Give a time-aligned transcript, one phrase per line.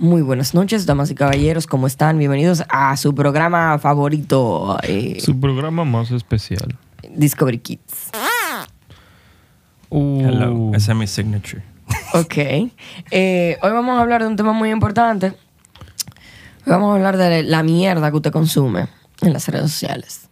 [0.00, 2.16] Muy buenas noches, damas y caballeros, ¿cómo están?
[2.16, 6.74] Bienvenidos a su programa favorito, eh, Su programa más especial.
[7.14, 8.10] Discovery Kids.
[9.90, 11.62] Uh, Hello, ese es mi signature.
[12.14, 12.34] Ok.
[13.10, 15.34] Eh, hoy vamos a hablar de un tema muy importante.
[16.64, 18.88] Hoy vamos a hablar de la mierda que usted consume
[19.20, 20.30] en las redes sociales.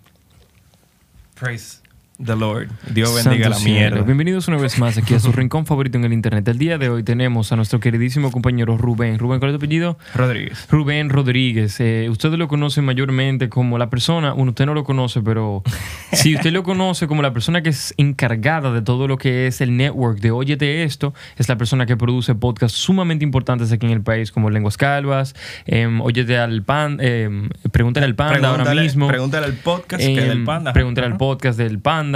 [1.39, 1.83] Praise
[2.25, 2.69] the Lord.
[2.93, 3.79] Dios santo bendiga la cielo.
[3.79, 4.01] mierda.
[4.03, 6.47] Bienvenidos una vez más aquí a su rincón favorito en el internet.
[6.49, 9.19] El día de hoy tenemos a nuestro queridísimo compañero Rubén.
[9.21, 9.99] Rubén, ¿cuál es tu apellido?
[10.17, 10.67] Rodríguez.
[10.69, 11.79] Rubén Rodríguez.
[11.79, 15.63] Eh, ustedes lo conocen mayormente como la persona, bueno, usted no lo conoce, pero
[16.13, 19.61] si usted lo conoce como la persona que es encargada de todo lo que es
[19.61, 23.93] el network de Óyete Esto, es la persona que produce podcasts sumamente importantes aquí en
[23.93, 28.83] el país, como Lenguas Calvas, em, Óyete al Pan, em, Pregúntale al Panda ahora Pregúntale-
[28.83, 29.07] mismo.
[29.07, 30.73] Pregúntale al podcast que es Em, del panda.
[30.73, 31.19] Pregúntale al Ajá.
[31.19, 32.08] podcast del Panda.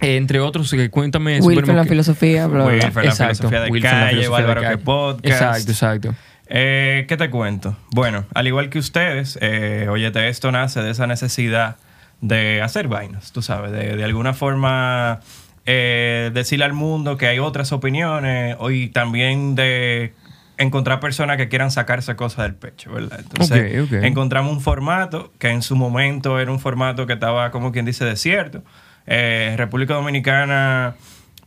[0.00, 1.40] Eh, entre otros, que cuéntame.
[1.40, 4.76] Wilfer en la filosofía, bla, la filosofía de calle, filosofía de Bárbaro calle.
[4.76, 5.26] que podcast.
[5.26, 6.14] Exacto, exacto.
[6.46, 7.76] Eh, ¿Qué te cuento?
[7.90, 11.76] Bueno, al igual que ustedes, eh, Óyete Esto nace de esa necesidad
[12.20, 15.20] de hacer vainas, tú sabes, de, de alguna forma
[15.66, 20.12] eh, decirle al mundo que hay otras opiniones y también de
[20.58, 23.20] encontrar personas que quieran sacarse cosas del pecho, ¿verdad?
[23.20, 27.86] Entonces, encontramos un formato que en su momento era un formato que estaba, como quien
[27.86, 28.62] dice, desierto.
[29.06, 30.94] Eh, República Dominicana,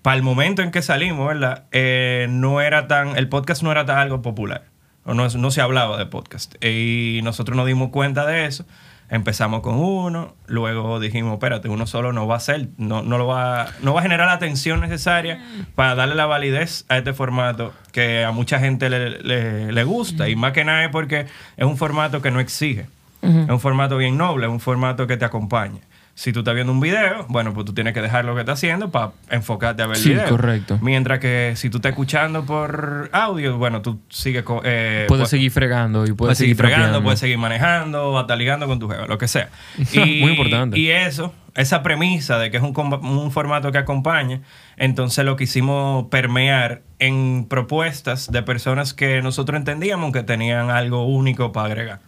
[0.02, 1.64] para el momento en que salimos, ¿verdad?
[1.72, 4.66] Eh, no era tan, el podcast no era tan algo popular.
[5.05, 6.55] O no, no se hablaba de podcast.
[6.64, 8.66] Y nosotros nos dimos cuenta de eso.
[9.09, 13.25] Empezamos con uno, luego dijimos, espérate, uno solo no va a ser, no, no, lo
[13.25, 15.42] va, no va a generar la atención necesaria
[15.75, 20.27] para darle la validez a este formato que a mucha gente le, le- le gusta.
[20.27, 21.21] Y más que nada es porque
[21.55, 22.88] es un formato que no exige.
[23.21, 25.80] Es un formato bien noble, es un formato que te acompaña.
[26.19, 28.57] Si tú estás viendo un video, bueno, pues tú tienes que dejar lo que estás
[28.57, 30.27] haciendo para enfocarte a ver el Sí, video.
[30.29, 30.79] correcto.
[30.81, 34.43] Mientras que si tú estás escuchando por audio, bueno, tú sigues...
[34.63, 37.03] Eh, Puedes pues- seguir fregando y puedes, Puedes seguir fregando, trapeando.
[37.03, 39.49] puedes seguir manejando, hasta ligando con tu jefa, lo que sea.
[39.93, 40.79] Muy importante.
[40.79, 44.42] Y eso, esa premisa de que es un, un formato que acompaña,
[44.75, 51.52] entonces lo quisimos permear en propuestas de personas que nosotros entendíamos que tenían algo único
[51.52, 51.99] para agregar.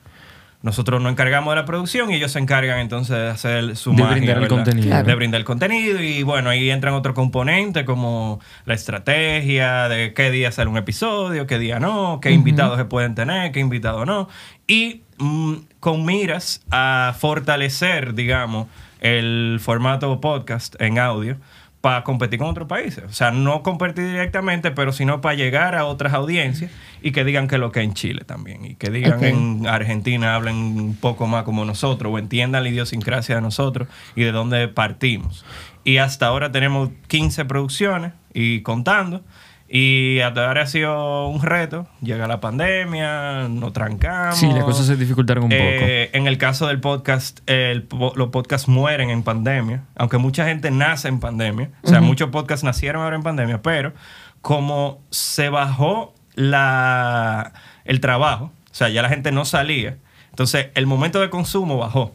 [0.62, 4.04] Nosotros nos encargamos de la producción y ellos se encargan entonces de hacer su De
[4.04, 4.58] magia, brindar el ¿verdad?
[4.58, 4.88] contenido.
[4.88, 5.08] Claro.
[5.08, 10.32] De brindar el contenido y bueno, ahí entran otros componentes como la estrategia de qué
[10.32, 14.28] día sale un episodio, qué día no, qué invitados se pueden tener, qué invitados no.
[14.68, 18.68] Y mm, con miras a fortalecer, digamos,
[19.00, 21.38] el formato podcast en audio
[21.82, 23.06] para competir con otros países.
[23.06, 27.48] O sea, no competir directamente, pero sino para llegar a otras audiencias y que digan
[27.48, 28.66] que lo que en Chile también.
[28.66, 29.24] Y que digan Ok.
[29.24, 34.24] en Argentina hablen un poco más como nosotros o entiendan la idiosincrasia de nosotros y
[34.24, 35.46] de dónde partimos.
[35.86, 39.24] Y hasta ahora tenemos 15 producciones y contando.
[39.72, 41.88] Y hasta ahora ha sido un reto.
[42.02, 44.40] Llega la pandemia, nos trancamos.
[44.40, 48.68] Sí, las cosas se dificultaron un Eh, En el caso del podcast, el los podcasts
[48.68, 51.70] mueren en pandemia, aunque mucha gente nace en pandemia.
[51.84, 53.94] O sea, muchos podcasts nacieron ahora en pandemia, pero
[54.42, 57.54] como se bajó la,
[57.86, 59.98] el trabajo, o sea, ya la gente no salía,
[60.30, 62.14] entonces el momento de consumo bajó,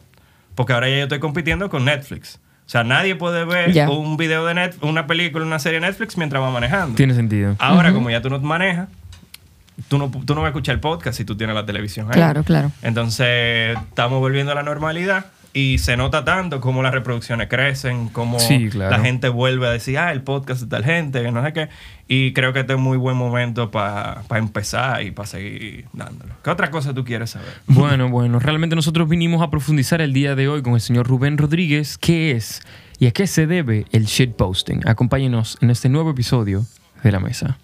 [0.55, 2.39] porque ahora ya yo estoy compitiendo con Netflix.
[2.65, 6.17] O sea, nadie puede ver un video de Netflix, una película, una serie de Netflix
[6.17, 6.95] mientras va manejando.
[6.95, 7.55] Tiene sentido.
[7.59, 8.89] Ahora, como ya tú no manejas,
[9.87, 12.13] tú no, tú no vas a escuchar el podcast si tú tienes la televisión ahí.
[12.13, 12.71] Claro, claro.
[12.81, 15.27] Entonces, estamos volviendo a la normalidad
[15.57, 18.91] y se nota tanto cómo las reproducciones crecen, Sí, claro.
[18.91, 21.69] la gente vuelve a decir, ah, el podcast de tal gente, que no sé qué.
[22.09, 26.33] Y creo que este es muy buen momento para empezar y para seguir dándolo.
[26.43, 27.47] ¿Qué otra cosa tú quieres saber?
[27.67, 31.37] Bueno, bueno, realmente nosotros vinimos a profundizar el día de hoy con el señor Rubén
[31.37, 32.61] Rodríguez qué es
[32.99, 34.85] y a qué se debe el shitposting.
[34.85, 36.65] Acompáñenos en este nuevo episodio
[37.01, 37.57] de La Mesa.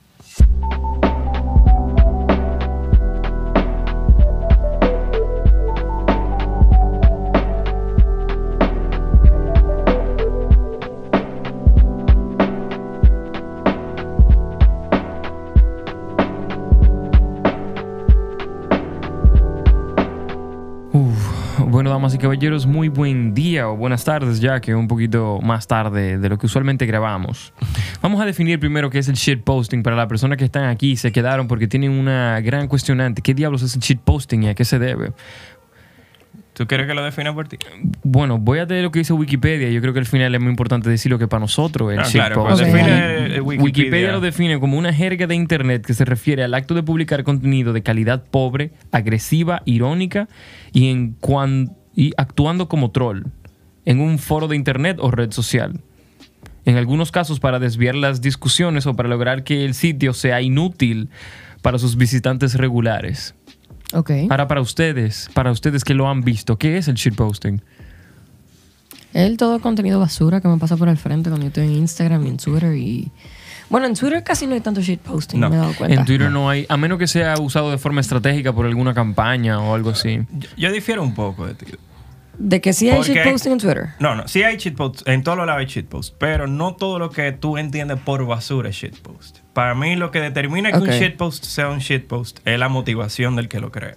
[21.71, 25.67] Bueno, damas y caballeros, muy buen día o buenas tardes ya, que un poquito más
[25.67, 27.53] tarde de lo que usualmente grabamos.
[28.01, 30.97] Vamos a definir primero qué es el shitposting para las personas que están aquí y
[30.97, 33.21] se quedaron porque tienen una gran cuestionante.
[33.21, 35.13] ¿Qué diablos es el shitposting y a qué se debe?
[36.61, 37.57] ¿Tú quieres que lo defina por ti?
[38.03, 39.67] Bueno, voy a leer lo que dice Wikipedia.
[39.71, 42.03] Yo creo que al final es muy importante decir lo que para nosotros es Ah,
[42.11, 42.71] claro, shitposting.
[42.71, 43.41] pues Wikipedia.
[43.63, 44.11] Wikipedia.
[44.11, 47.73] lo define como una jerga de internet que se refiere al acto de publicar contenido
[47.73, 50.27] de calidad pobre, agresiva, irónica
[50.71, 53.23] y, en cuan- y actuando como troll
[53.85, 55.79] en un foro de internet o red social.
[56.65, 61.09] En algunos casos para desviar las discusiones o para lograr que el sitio sea inútil
[61.63, 63.33] para sus visitantes regulares.
[63.93, 64.11] Ok.
[64.29, 67.61] Ahora, para ustedes, para ustedes que lo han visto, ¿qué es el shitposting?
[69.13, 72.25] El todo contenido basura que me pasa por el frente cuando yo estoy en Instagram
[72.25, 73.11] y en Twitter y...
[73.69, 75.49] Bueno, en Twitter casi no hay tanto shitposting, No.
[75.49, 75.99] me he dado cuenta.
[75.99, 79.59] En Twitter no hay, a menos que sea usado de forma estratégica por alguna campaña
[79.61, 80.19] o algo así.
[80.37, 81.65] Yo, yo difiero un poco de ti.
[82.37, 83.89] De que sí hay Porque- shitposting en Twitter.
[83.99, 87.09] No, no, sí hay shitpost, en todos los lados hay shitpost, pero no todo lo
[87.11, 89.39] que tú entiendes por basura es shitpost.
[89.53, 93.49] Para mí lo que determina que un shitpost sea un shitpost es la motivación del
[93.49, 93.95] que lo crea.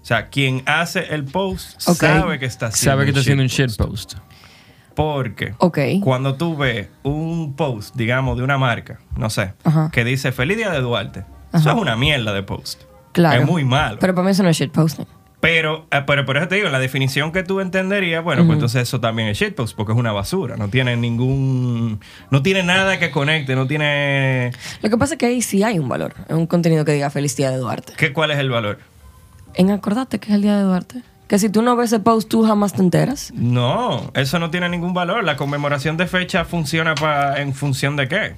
[0.00, 3.48] O sea, quien hace el post sabe que está haciendo Sabe que está haciendo un
[3.48, 4.14] shitpost.
[4.94, 5.54] Porque
[6.02, 9.90] cuando tú ves un post, digamos, de una marca, no sé, Ajá.
[9.92, 11.58] que dice Feliz Día de Duarte, Ajá.
[11.58, 12.82] eso es una mierda de post.
[13.12, 13.40] Claro.
[13.40, 13.98] Es muy malo.
[14.00, 15.06] Pero para mí eso no es shitposting.
[15.40, 18.82] Pero, eh, pero por eso te digo, la definición que tú entenderías, bueno, pues entonces
[18.82, 20.56] eso también es shitpost, porque es una basura.
[20.56, 22.00] No tiene ningún.
[22.30, 24.50] No tiene nada que conecte, no tiene.
[24.82, 26.14] Lo que pasa es que ahí sí hay un valor.
[26.28, 27.92] Es un contenido que diga Feliz Día de Duarte.
[27.96, 28.80] ¿Qué, ¿Cuál es el valor?
[29.54, 31.02] En acordarte que es el Día de Duarte.
[31.28, 33.32] Que si tú no ves ese post, tú jamás te enteras.
[33.34, 35.22] No, eso no tiene ningún valor.
[35.24, 38.34] La conmemoración de fecha funciona pa- en función de qué.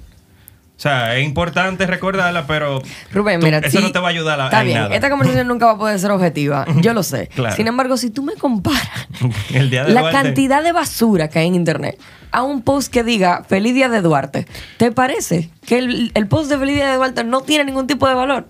[0.81, 2.81] O sea, es importante recordarla, pero.
[3.13, 4.95] Rubén, tú- mira, eso sí, no te va a ayudar a, Está en bien, nada.
[4.95, 6.65] esta conversación nunca va a poder ser objetiva.
[6.81, 7.27] Yo lo sé.
[7.27, 7.55] Claro.
[7.55, 8.89] Sin embargo, si tú me comparas
[9.53, 11.99] El día de la Duarte- cantidad de basura que hay en internet
[12.31, 14.47] a un post que diga Feliz Día de Duarte,
[14.77, 18.07] ¿te parece que el, el post de Feliz Día de Duarte no tiene ningún tipo
[18.07, 18.49] de valor?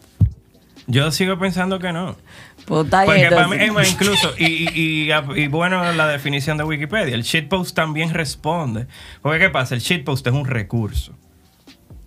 [0.88, 2.16] Yo sigo pensando que no.
[2.66, 6.64] Pues Porque para mí, es más, incluso, y, y, y- y bueno, la definición de
[6.64, 8.88] Wikipedia, el shitpost también responde.
[9.22, 9.76] Porque, ¿qué pasa?
[9.76, 11.14] El shitpost es un recurso.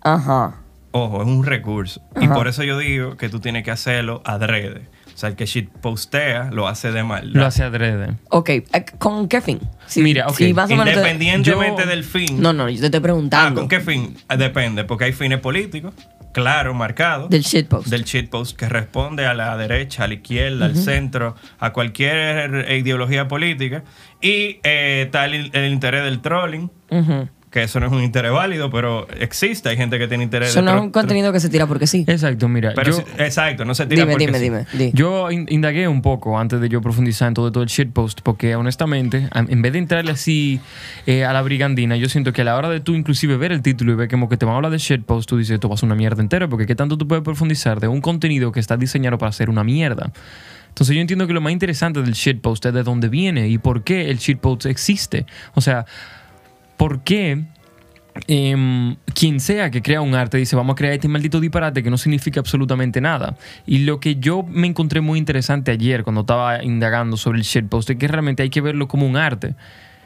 [0.05, 0.55] Ajá.
[0.91, 2.01] Ojo, es un recurso.
[2.21, 4.87] Y por eso yo digo que tú tienes que hacerlo adrede.
[5.13, 7.39] O sea, el que shitpostea lo hace de maldad.
[7.39, 8.15] Lo hace adrede.
[8.29, 8.63] Ok, eh,
[8.97, 9.59] ¿con qué fin?
[9.87, 12.41] Si- Mira, ok, si más o menos te- Independientemente yo- del fin.
[12.41, 13.61] No, no, yo te estoy Ah, preguntando.
[13.61, 14.15] ¿con qué fin?
[14.27, 15.93] Ah, Depende, porque hay fines políticos,
[16.33, 17.29] claro, marcados.
[17.29, 17.87] Del shitpost.
[17.87, 23.27] Del shitpost que responde a la derecha, a la izquierda, al centro, a cualquier ideología
[23.27, 23.83] política.
[24.21, 27.29] Y eh, está el, el interés del trolling, Ujú.
[27.55, 29.69] Que eso no es un interés válido, pero existe.
[29.69, 32.03] Hay gente que tiene interés Eso no es un contenido que se tira porque sí.
[32.05, 32.73] Exacto, mira.
[32.75, 34.43] Pero yo, exacto, no se tira Dime, porque dime, sí.
[34.43, 34.65] dime.
[34.73, 34.91] di.
[34.93, 38.57] Yo in- indagué un poco antes de yo profundizar en todo, todo el shitpost, porque
[38.57, 40.59] honestamente, en vez de entrarle así
[41.07, 43.61] eh, a la brigandina, yo siento que a la hora de tú inclusive ver el
[43.61, 45.75] título y ver como que te van a hablar de shitpost, tú dices, esto va
[45.75, 48.59] a ser una mierda entera, porque ¿qué tanto tú puedes profundizar de un contenido que
[48.59, 50.11] está diseñado para ser una mierda?
[50.67, 53.83] Entonces yo entiendo que lo más interesante del shitpost es de dónde viene y por
[53.83, 55.25] qué el shitpost existe.
[55.53, 55.85] O sea,
[56.77, 57.45] ¿por qué
[58.27, 61.89] em, quien sea que crea un arte dice vamos a crear este maldito disparate que
[61.89, 63.37] no significa absolutamente nada.
[63.65, 67.89] Y lo que yo me encontré muy interesante ayer cuando estaba indagando sobre el shitpost
[67.89, 69.55] es que realmente hay que verlo como un arte.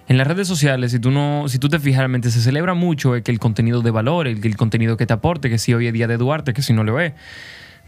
[0.07, 3.15] En las redes sociales, si tú no, si tú te fijas, realmente se celebra mucho
[3.15, 5.85] el que el contenido de valor, el, el contenido que te aporte, que si hoy
[5.85, 7.13] es día de Duarte, que si no lo es.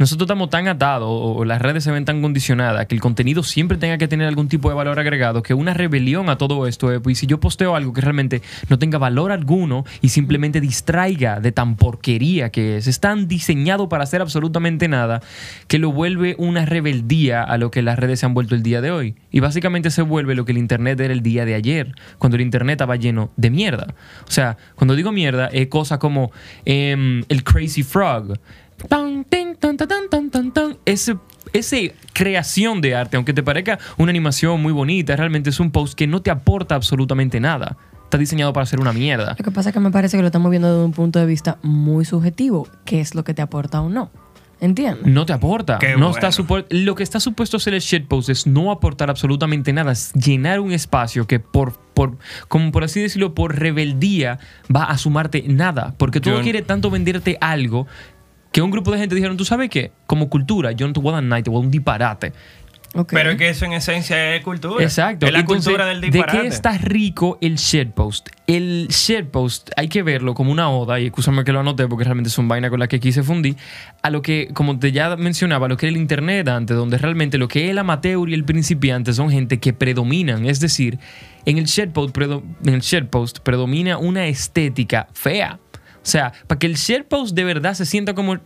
[0.01, 3.77] Nosotros estamos tan atados o, las redes se ven tan condicionadas que el contenido siempre
[3.77, 6.99] tenga que tener algún tipo de valor agregado, que una rebelión a todo esto es,
[7.01, 11.51] pues si yo posteo algo que realmente no tenga valor alguno y simplemente distraiga de
[11.51, 15.21] tan porquería que es, es tan diseñado para hacer absolutamente nada
[15.67, 18.81] que lo vuelve una rebeldía a lo que las redes se han vuelto el día
[18.81, 19.13] de hoy.
[19.29, 22.41] Y básicamente se vuelve lo que el Internet era el día de ayer, cuando el
[22.41, 23.93] Internet estaba lleno de mierda.
[24.27, 26.31] O sea, cuando digo mierda, es cosas como
[26.65, 28.39] em, el Crazy Frog.
[28.87, 30.77] Tan, tin, tan, tan, tan, tan, tan, tan.
[30.85, 31.17] Ese,
[31.53, 35.93] ese creación de arte, aunque te parezca una animación muy bonita, realmente es un post
[35.93, 37.77] que no te aporta absolutamente nada.
[38.03, 39.35] Está diseñado para ser una mierda.
[39.39, 41.25] Lo que pasa es que me parece que lo estamos viendo desde un punto de
[41.25, 42.67] vista muy subjetivo.
[42.83, 44.11] ¿Qué es lo que te aporta o no?
[44.59, 45.07] ¿Entiendes?
[45.07, 45.79] No te aporta.
[45.79, 46.27] Qué no bueno.
[46.27, 50.59] está lo que está supuesto hacer el shitpost es no aportar absolutamente nada, es llenar
[50.59, 54.37] un espacio que por, por, como por así decirlo, por rebeldía
[54.73, 55.95] va a sumarte nada.
[55.97, 57.87] Porque todo Yo- quiere tanto venderte algo
[58.51, 59.91] que un grupo de gente dijeron, ¿tú sabes qué?
[60.07, 62.33] Como cultura, yo no te voy a dar nada, te voy a dar un disparate.
[62.93, 63.13] Ok.
[63.13, 64.83] Pero es que eso en esencia es cultura.
[64.83, 65.25] Exacto.
[65.25, 66.41] Es la Entonces, cultura del ¿De disparate.
[66.41, 68.27] qué está rico el shitpost?
[68.47, 72.27] El shitpost hay que verlo como una oda, y escúchame que lo anoté porque realmente
[72.27, 73.55] es un vaina con la que quise fundir,
[74.01, 77.37] a lo que, como te ya mencionaba, lo que es el internet antes, donde realmente
[77.37, 80.45] lo que es el amateur y el principiante son gente que predominan.
[80.45, 80.99] Es decir,
[81.45, 85.59] en el shitpost, predo- en el shitpost predomina una estética fea.
[86.03, 88.37] O sea, para que el shitpost de verdad se sienta como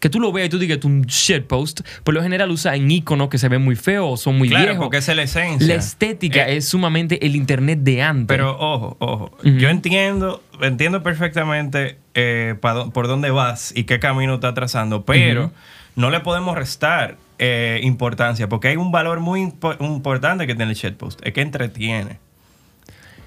[0.00, 2.74] que tú lo veas y tú digas, "Esto es un shitpost, por lo general usa
[2.74, 4.82] en iconos que se ven muy feos o son muy Claro, viejos.
[4.82, 5.68] porque esa es la esencia.
[5.68, 8.26] La estética Eh, es sumamente el internet de antes.
[8.26, 9.30] Pero ojo, ojo.
[9.44, 9.48] Ujú.
[9.58, 15.52] Yo entiendo, entiendo perfectamente eh, por dónde vas y qué camino estás trazando, pero Ujú.
[15.96, 20.72] no le podemos restar eh, importancia porque hay un valor muy impo- importante que tiene
[20.72, 22.18] el shitpost, es que entretiene.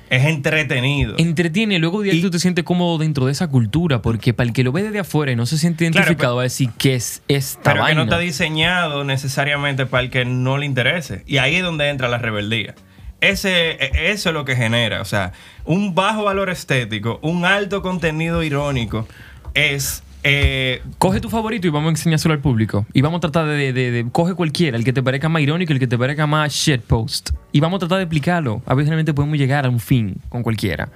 [0.10, 1.16] Es entretenido.
[1.18, 4.48] Entretiene, luego de ahí Y- tú te sientes cómodo dentro de esa cultura, porque para
[4.48, 6.44] el que lo ve desde afuera y no se siente Claro, identificado pero- va a
[6.44, 7.96] decir que es esta pero que vaina.
[7.96, 11.24] no está diseñado necesariamente para el que no le interese.
[11.26, 12.76] Y ahí es donde entra la rebeldía.
[13.22, 15.02] Ese, e- eso es lo que genera.
[15.02, 15.32] O sea,
[15.64, 19.08] un bajo valor estético, un alto contenido irónico,
[19.54, 20.04] es.
[20.28, 22.86] Eh, Coge tu favorito y vamos a enseñárselo al público.
[22.94, 25.72] Y vamos a tratar de, de- de- Coge cualquiera, el que te parezca más irónico,
[25.72, 27.30] el que te parezca más shitpost.
[27.52, 28.62] Y vamos a tratar de explicarlo.
[28.66, 30.90] A veces realmente podemos llegar a un fin con cualquiera.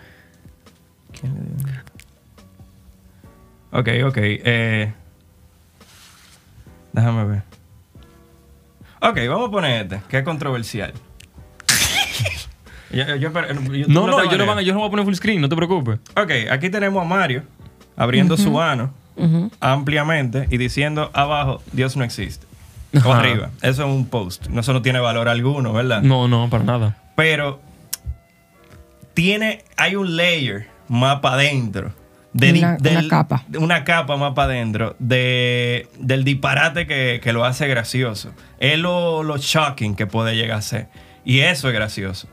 [3.72, 4.18] ok, ok.
[4.18, 4.94] eh,
[6.94, 7.42] déjame ver.
[9.02, 10.94] Ok, vamos a poner este, que es controversial.
[12.92, 15.06] Yo- yo- pero- yo- tú No, no, yo lo, van, yo lo voy a poner
[15.06, 16.00] full screen, no te preocupes.
[16.18, 17.44] Ok, aquí tenemos a Mario
[17.96, 18.60] abriendo su
[19.60, 22.46] ampliamente y diciendo abajo, Dios no existe.
[22.96, 23.20] O Ajá.
[23.20, 23.50] arriba.
[23.62, 24.48] Eso es un post.
[24.48, 26.02] No, Eso no tiene valor alguno, ¿verdad?
[26.02, 26.98] No, no, para nada.
[27.16, 27.60] Pero
[29.14, 31.94] tiene, hay un layer más para adentro.
[32.34, 33.44] de Una- una capa.
[33.60, 38.32] Una capa más para adentro de, del disparate que, que lo hace gracioso.
[38.60, 40.88] Es lo, lo shocking que puede llegar a ser.
[41.26, 42.28] Y eso es gracioso.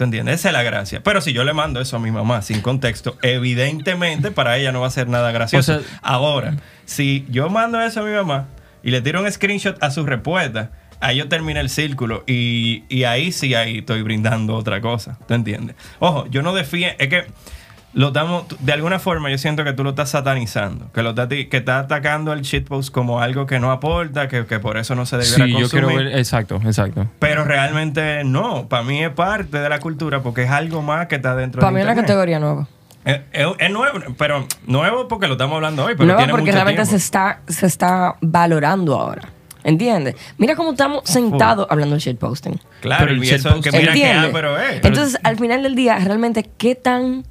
[0.00, 0.36] ¿Tú entiendes?
[0.36, 1.02] Esa es la gracia.
[1.02, 4.80] Pero si yo le mando eso a mi mamá sin contexto, evidentemente para ella no
[4.80, 5.76] va a ser nada gracioso.
[5.76, 8.48] O sea- Ahora, si yo mando eso a mi mamá
[8.82, 13.04] y le tiro un screenshot a su respuesta, ahí yo terminé el círculo y, y
[13.04, 15.18] ahí sí, ahí estoy brindando otra cosa.
[15.28, 15.76] ¿Tú entiendes?
[15.98, 17.26] Ojo, yo no defiendo, es que
[17.92, 21.26] lo estamos, de alguna forma yo siento que tú lo estás satanizando, que lo estás,
[21.28, 25.06] que estás atacando el shitpost como algo que no aporta, que, que por eso no
[25.06, 25.84] se debiera Sí, yo consumir.
[25.86, 26.18] quiero ver.
[26.18, 27.06] Exacto, exacto.
[27.18, 31.16] Pero realmente no, para mí es parte de la cultura porque es algo más que
[31.16, 32.68] está dentro Para de mí es una categoría nueva.
[33.04, 36.50] Es, es- es nuevo, pero nuevo porque lo estamos hablando hoy, pero nueva tiene porque
[36.52, 39.22] mucho realmente se está, se está valorando ahora.
[39.62, 40.14] ¿Entiendes?
[40.38, 42.58] Mira cómo estamos sentados hablando de shitposting.
[42.80, 44.76] Claro, Pero el y eso shitpost- que mira que pero es.
[44.84, 47.24] Entonces, al final del día, realmente, ¿qué tan,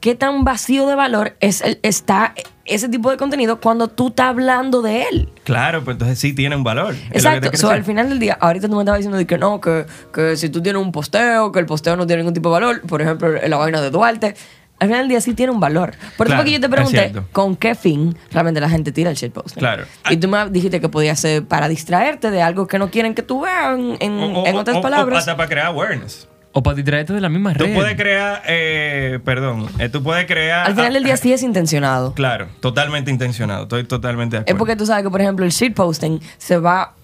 [0.00, 2.34] qué tan vacío de valor es el- está
[2.64, 5.28] ese tipo de contenido cuando tú estás hablando de él?
[5.44, 6.94] Claro, pues entonces sí tiene un valor.
[7.12, 7.50] Exacto.
[7.56, 10.36] So, al final del día, ahorita tú me estabas diciendo de que no, que, que
[10.36, 13.00] si tú tienes un posteo, que el posteo no tiene ningún tipo de valor, por
[13.02, 14.34] ejemplo, la vaina de Duarte,
[14.78, 15.92] al final del día sí tiene un valor.
[16.18, 19.08] Por eso Claro, fue que yo te pregunté con qué fin realmente la gente tira
[19.10, 19.58] el shitposting.
[19.60, 19.84] Claro.
[20.10, 23.22] Y tú me dijiste que podía ser para distraerte de algo que no quieren que
[23.22, 25.20] tú veas, en, en- O- o- en otras o palabras.
[25.20, 26.28] hasta para crear awareness.
[26.58, 27.74] O para distraerte de la misma Tú red.
[27.74, 30.66] puedes crear, eh, perdón, eh, tú puedes crear...
[30.66, 32.14] al final del día sí es intencionado.
[32.14, 33.64] Claro, totalmente intencionado.
[33.64, 34.58] Estoy totalmente de Es acuerdo.
[34.58, 36.94] porque tú sabes que, por ejemplo, el shitposting se va,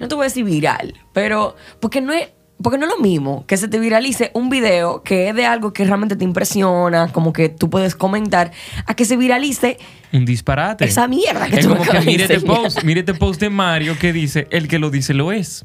[0.00, 3.44] no te voy a decir viral, pero porque no es, porque no es lo mismo
[3.46, 7.32] que se te viralice un video que es de algo que realmente te impresiona, como
[7.32, 8.50] que tú puedes comentar,
[8.86, 9.78] a que se viralice
[10.12, 10.84] Un disparate.
[10.84, 13.40] esa mierda que es tú como que acabas de mire este post, mire este post
[13.40, 15.64] de Mario que dice, el que lo dice lo es.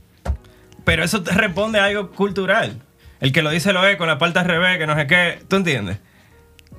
[0.83, 2.81] Pero eso te responde a algo cultural.
[3.21, 5.39] El que lo dice lo es con la parte al revés, que no sé qué.
[5.47, 5.99] ¿Tú entiendes?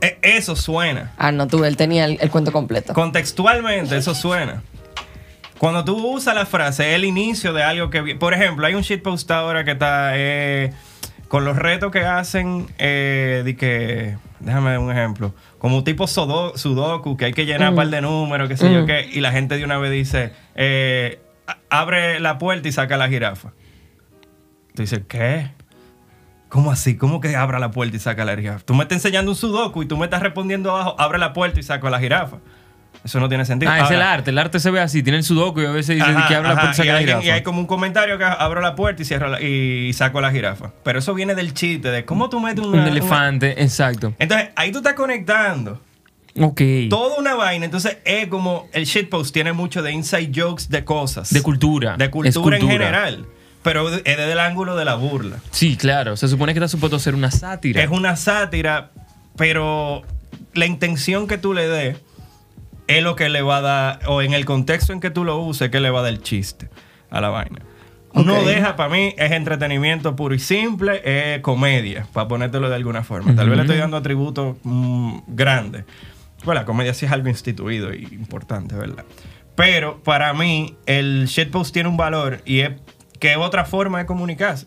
[0.01, 1.13] E- eso suena.
[1.17, 2.93] Ah, no, tú, él tenía el, el cuento completo.
[2.93, 4.63] Contextualmente, eso suena.
[5.59, 8.17] Cuando tú usas la frase, el inicio de algo que...
[8.17, 10.73] Por ejemplo, hay un shitpost ahora que está eh,
[11.29, 14.17] con los retos que hacen eh, de que...
[14.41, 15.33] Déjame dar un ejemplo.
[15.59, 18.83] Como tipo sodo- sudoku, que hay que llenar un par de números, qué sé yo
[18.83, 18.87] Mm.
[18.87, 19.09] qué.
[19.13, 21.21] Y la gente de una vez dice, eh,
[21.71, 23.53] abre la puerta y saca la jirafa.
[24.75, 25.51] Tú dices, ¿qué?
[26.53, 26.99] ¿Cómo así?
[26.99, 28.63] ¿Cómo que abra la puerta y saca la jirafa?
[28.67, 31.59] Tú me estás enseñando un sudoku y tú me estás respondiendo abajo, abre la puerta
[31.59, 32.37] y saco la jirafa.
[33.03, 33.73] Eso no tiene sentido.
[33.73, 34.31] Ah, es el arte.
[34.31, 35.03] El arte se ve así.
[35.03, 36.89] Tiene el sudoku y a veces dice Ajá, que abre la puerta y saca y,
[36.89, 37.27] la alguien- jirafa.
[37.27, 40.31] y hay como un comentario que abro la puerta y cierro la- y saco la
[40.31, 40.73] jirafa.
[40.85, 44.13] Pero eso viene del chiste de cómo tú metes una- Un una- elefante, exacto.
[44.19, 45.81] Entonces, ahí tú estás conectando
[46.39, 46.61] Ok.
[46.91, 47.65] toda una vaina.
[47.65, 51.33] Entonces, es como el shitpost tiene mucho de inside jokes de cosas.
[51.33, 51.97] De cultura.
[51.97, 53.25] De cultura, en general.
[53.63, 55.37] Pero es desde el ángulo de la burla.
[55.51, 56.17] Sí, claro.
[56.17, 57.83] Se supone que está supuesto ser una sátira.
[57.83, 58.91] Es una sátira,
[59.37, 60.03] pero
[60.55, 61.97] la intención que tú le des
[62.89, 65.39] es lo que le va a dar, o en el contexto en que tú lo
[65.39, 66.69] uses, que le va a dar el chiste
[67.11, 67.61] a la vaina.
[68.15, 68.45] No Ok.
[68.47, 73.35] deja, para mí, es entretenimiento puro y simple, es comedia, para ponértelo de alguna forma.
[73.35, 75.85] Tal vez le estoy dando atributos mm, grandes.
[76.45, 79.05] Pues la comedia sí es algo instituido y importante, ¿verdad?
[79.55, 82.73] Pero para mí, el shitpost tiene un valor y es
[83.23, 84.67] que es otra forma de comunicarse.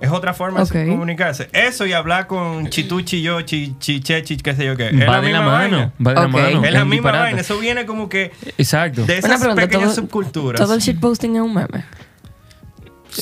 [0.00, 1.50] Es otra forma de comunicarse.
[1.52, 4.88] Eso y hablar con chituchi yo, chi, chichechi, qué sé yo qué.
[4.88, 5.76] Es va de la misma mano.
[5.76, 5.92] vaina.
[6.04, 6.64] Va de la mano.
[6.64, 7.22] Es la misma disparate.
[7.24, 7.40] vaina.
[7.42, 9.04] Eso viene como que Exacto.
[9.04, 10.60] de esas pregunta, pequeñas todo, subculturas.
[10.60, 11.84] todo el shitposting es un meme.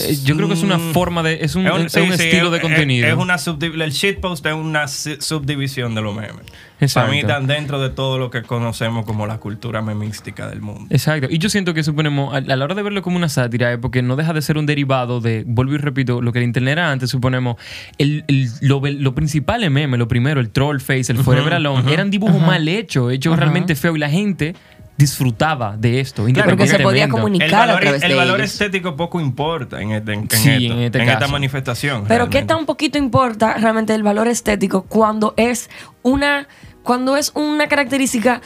[0.01, 0.93] Eh, yo creo que es una Mm.
[0.93, 1.39] forma de.
[1.43, 3.07] Es un, Es un- es sí, un sí, estilo es- de contenido.
[3.07, 3.37] Es, una
[3.85, 6.47] el shitpost es una si- subdivisión de los memes.
[6.81, 7.07] Exacto.
[7.09, 10.87] Para mí están dentro de todo lo que conocemos como la cultura memística del mundo.
[10.91, 11.29] Exacto.
[11.31, 13.79] Y yo siento que suponemos, a, a la hora de verlo como una sátira, es
[13.79, 16.73] porque no deja de ser un derivado de, vuelvo y repito, lo que el internet
[16.73, 17.57] era antes, suponemos,
[17.99, 21.93] el, el- lo, lo principal en meme, lo primero, el troll face, el forever alone,
[21.93, 24.55] eran dibujos mal hechos, hechos realmente feos y la gente
[24.97, 26.25] disfrutaba de esto.
[26.33, 27.49] Claro, Porque se podía comunicar.
[27.49, 28.53] El a valor, través el de valor ellos.
[28.53, 32.05] estético poco importa en, este- en- en Sí, esto, en este esta manifestación.
[32.07, 32.55] Pero qué realmente.
[32.55, 35.71] tan poquito importa realmente el valor estético cuando es
[36.03, 36.47] una
[36.83, 38.41] cuando es una característica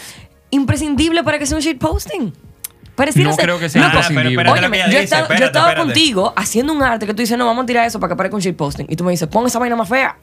[0.51, 2.33] imprescindible para que sea un shitposting.
[2.95, 4.37] Pareciera No ser- creo que sea Loco, imprescindible.
[4.37, 5.77] pero óyeme, que ella yo, he estado, yo espérate.
[5.81, 8.37] contigo haciendo un arte que tú dices, no, vamos a tirar eso para que parezca
[8.37, 8.87] un shitposting.
[8.89, 10.17] Y tú me dices, pon esa vaina más fea.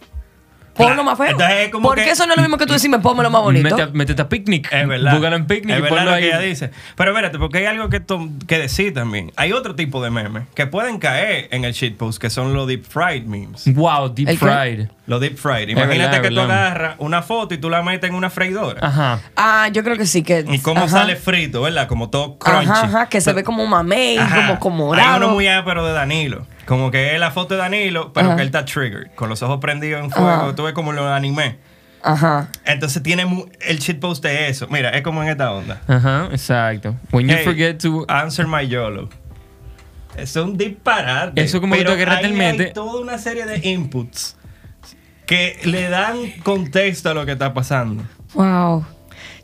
[0.76, 1.28] Ponlo Claro, más feo.
[1.28, 3.44] entonces es como Porque que- eso no es lo mismo que tú decirme, pónmelo más
[3.44, 3.78] bonito.
[3.78, 4.72] Mete, métete a picnic.
[4.74, 5.12] Es verdad.
[5.14, 6.22] Búscalo en picnic es y verdad ponlo lo ahí.
[6.24, 6.72] que ella dice.
[6.96, 9.32] Pero espérate, porque hay algo que, to- que decir también.
[9.36, 12.86] Hay otro tipo de memes que pueden caer en el shitpost, que son los deep
[12.86, 13.72] fried memes.
[13.76, 14.46] Wow, deep ¿El qué?
[14.46, 14.88] fried.
[15.06, 15.70] Los deep fried.
[15.70, 16.66] Imagínate verdad, que es tú verdad.
[16.68, 18.80] agarras una foto y tú la metes en una freidora.
[18.82, 19.20] Ajá.
[19.36, 20.44] Ah, yo creo que sí que.
[20.50, 20.90] Y cómo ajá.
[21.00, 21.88] sale frito, ¿verdad?
[21.88, 22.70] Como todo crunchy.
[22.72, 24.36] Ajá, ajá, que se ve como mamey, Ajá.
[24.48, 25.18] como, como Hay morado.
[25.26, 26.48] uno muy ápero de Danilo.
[26.66, 28.36] Como que es la foto de Danilo, pero Ajá.
[28.38, 30.30] que él está triggered, con los ojos prendidos en fuego.
[30.30, 30.56] Ajá.
[30.56, 31.58] Tú ves como lo animé.
[32.02, 32.50] Ajá.
[32.66, 34.68] Entonces tiene mu- el shitpost de eso.
[34.70, 35.82] Mira, es como en esta onda.
[35.88, 36.96] Ajá, exacto.
[37.12, 38.06] When you Hey, forget to.
[38.10, 39.10] Answer my YOLO.
[40.18, 41.42] Eso es un disparate.
[41.42, 42.64] Eso como que pero tú agarras ahí el mete.
[42.68, 44.36] Hay toda una serie de inputs
[45.26, 48.04] que le dan contexto a lo que está pasando.
[48.34, 48.86] Wow.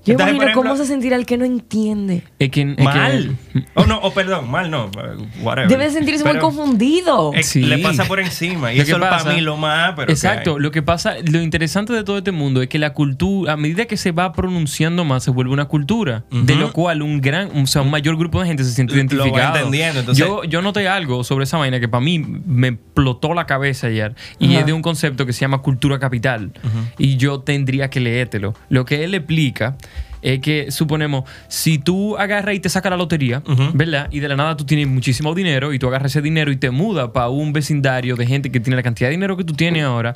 [0.06, 2.24] Yo Entonces, imagino ejemplo- cómo se sentirá el que no entiende.
[2.40, 3.38] Es que, es que- mal.
[3.76, 4.90] O no, o perdón, mal no.
[5.42, 5.68] Whatever.
[5.70, 7.32] Debe de sentirse muy confundido.
[7.34, 7.62] es- Sí.
[7.64, 8.72] Le pasa por encima.
[8.74, 11.94] Y Lo eso es para mí lo más pero Exacto, lo que pasa, lo interesante
[11.94, 15.24] de todo este mundo es que la cultura, a medida que se va pronunciando más,
[15.24, 18.48] se vuelve una cultura, de lo cual un gran, o sea, un mayor grupo de
[18.48, 19.58] gente se siente Lo va identificado.
[19.58, 23.46] entendiendo, entonces- yo, yo noté algo sobre esa vaina que para mí me explotó la
[23.46, 26.52] cabeza ayer y es de un concepto que se llama cultura capital
[26.98, 28.54] y yo tendría que leértelo.
[28.70, 29.76] Lo que él explica
[30.22, 33.42] es que suponemos, si tú agarras y te sacas la lotería,
[33.74, 34.08] ¿verdad?
[34.12, 36.72] Y de la nada tú tienes muchísimo dinero y tú agarras ese dinero y te
[36.72, 39.84] mudas para un vecindario de gente que tiene la cantidad de dinero que tú tienes
[39.84, 40.14] ahora,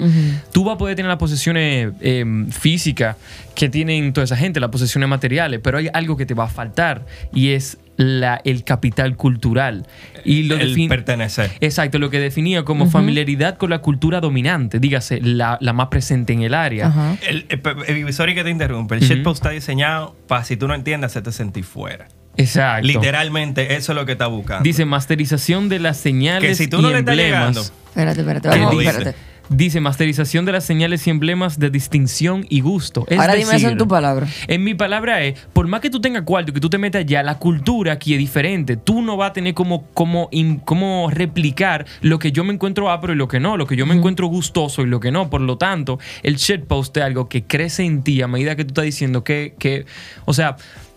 [0.51, 3.15] tú vas a poder tener las posesiones eh, físicas
[3.55, 6.49] que tienen toda esa gente, las posesiones materiales, pero hay algo que te va a
[6.49, 9.85] faltar y es la, el capital cultural.
[10.25, 11.51] Y lo el pertenecer.
[11.59, 16.33] Exacto, lo que definía como familiaridad con la cultura dominante, dígase, la, la más presente
[16.33, 17.17] en el área.
[17.27, 17.61] El, el,
[18.07, 18.95] el- sorry que te interrumpe.
[18.95, 22.07] El shitpost está diseñado para si tú no entiendes, hacerte sentir fuera.
[22.35, 22.87] Exacto.
[22.87, 24.63] Literalmente, eso es lo que está buscando.
[24.63, 27.39] Dice masterización de las señales que si tú y no le estás emblemas.
[27.55, 28.49] llegando, Espérate, espérate.
[28.49, 29.15] Espérate.
[29.55, 33.05] Dice masterización de las señales y emblemas de distinción y gusto.
[33.07, 34.27] Es Ahora dime eso en tu palabra.
[34.47, 37.21] En mi palabra es, por más que tú tengas cuarto, que tú te metas allá,
[37.21, 38.77] la cultura aquí es diferente.
[38.77, 40.31] Tú no vas a tener como, como,
[40.65, 43.85] como replicar lo que yo me encuentro ápero y lo que no, lo que yo
[43.85, 45.29] me encuentro gustoso y lo que no.
[45.29, 48.69] Por lo tanto, el shitpost es algo que crece en ti a medida que tú
[48.69, 49.85] estás diciendo que, que
[50.25, 50.55] o sea...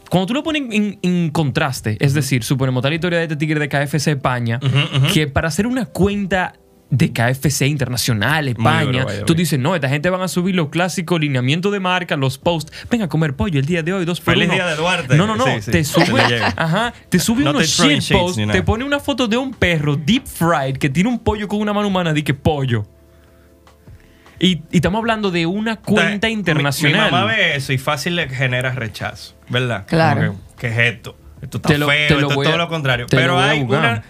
[0.08, 3.58] Cuando tú lo pones en, en contraste, es decir, suponemos tal historia de este tigre
[3.58, 4.60] de KFC España,
[5.12, 6.54] que para hacer una cuenta
[6.88, 11.72] de KFC Internacional, España, tú dices, no, esta gente van a subir los clásicos lineamientos
[11.72, 12.72] de marca, los posts.
[12.88, 14.54] Venga a comer pollo el día de hoy, dos por Feliz uno.
[14.54, 15.16] día de Duarte.
[15.16, 15.44] No, no, no.
[15.46, 15.70] Sí, sí.
[15.72, 16.22] Te sube,
[16.56, 19.96] ajá, te sube No unos shit posts, ni te pone una foto de un perro
[19.96, 22.86] deep fried que tiene un pollo con una mano humana, di que pollo.
[24.38, 27.06] Y, y estamos hablando de una cuenta Mi- internacional.
[27.06, 29.86] Mi, mamá ve eso y fácil le genera rechazo, ¿verdad?
[29.86, 30.36] Claro.
[30.56, 31.16] Que, ¿Qué es esto?
[31.40, 33.06] Esto está Te lo- feo, te lo esto es voy todo a- lo contrario.
[33.06, 34.04] te lo Pero hay una...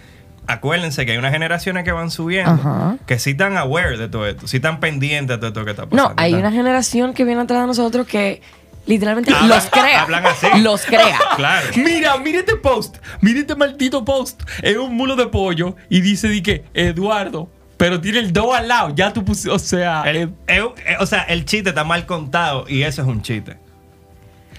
[0.47, 2.97] Acuérdense que hay unas generaciones que van subiendo Ajá.
[3.05, 5.85] que sí están aware de todo esto, sí están pendientes de todo esto que está
[5.85, 6.09] pasando.
[6.09, 8.41] No, hay Están- una generación que viene atrás de nosotros que
[8.85, 10.01] literalmente Hablan- los crea.
[10.03, 10.47] hablan así.
[10.61, 11.19] Los crea.
[11.35, 11.67] Claro.
[11.75, 12.97] Mira, mira este post.
[13.21, 14.41] Mira este maldito post.
[14.61, 17.49] Es un mulo de pollo y dice di que Eduardo.
[17.75, 18.93] Pero tiene el do al lado.
[18.95, 19.49] Ya tú pusiste.
[19.51, 20.01] O sea.
[20.05, 20.63] El- eh, eh,
[20.99, 23.57] o sea, el chiste está mal contado y eso es un chiste.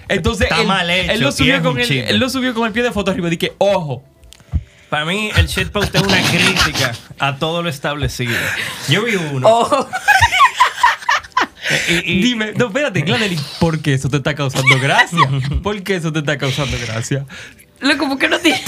[0.07, 0.43] entonces.
[0.49, 2.09] está él, mal hecho él lo y subió es con un el, chiste.
[2.09, 3.29] él lo subió con el pie de foto arriba.
[3.29, 4.03] Di que, ojo.
[4.89, 8.35] Para mí, el shitpost es una crítica a todo lo establecido.
[8.89, 9.87] Yo vi uno.
[11.87, 15.19] Y- y- Dime, no, espérate, Gladeline, ¿por qué eso te está causando gracia?
[15.61, 17.25] ¿Por qué eso te está causando gracia?
[17.79, 18.59] Loco, ¿por qué no tiene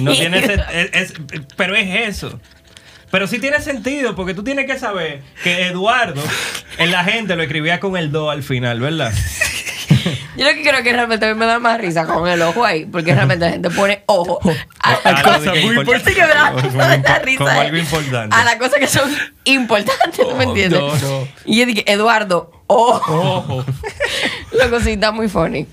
[0.00, 0.64] No tiene sentido?
[0.72, 1.12] es- es-
[1.56, 2.40] pero es eso.
[3.12, 6.20] Pero sí tiene sentido, porque tú tienes que saber que Eduardo,
[6.78, 9.12] en la gente lo escribía con el do al final, ¿verdad?
[10.36, 12.64] Yo lo que creo que realmente a mí me da más risa con el ojo
[12.64, 14.38] ahí, porque realmente la gente pone ojo
[14.80, 17.36] a Algo las cosas muy import- importantes.
[17.38, 18.36] como- algo importante.
[18.36, 19.10] A las cosas que son
[19.44, 20.80] importantes, ¿tú me Oh, entiendes?
[20.80, 21.28] no, no.
[21.44, 23.12] Y yo dije, Eduardo, ojo.
[23.38, 23.64] Ojo.
[24.52, 25.66] Loco, sí, está muy funny.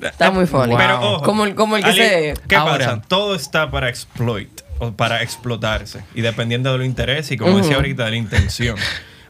[0.00, 0.74] Está muy funny.
[0.76, 1.24] Pero ojo.
[1.24, 2.34] Como el, como el que Ali, se.
[2.48, 2.78] ¿Qué Ahora.
[2.86, 3.02] pasa?
[3.08, 4.60] Todo está para exploit.
[4.78, 6.00] o para explotarse.
[6.14, 8.76] Y dependiendo de los intereses y como decía ahorita, de la intención.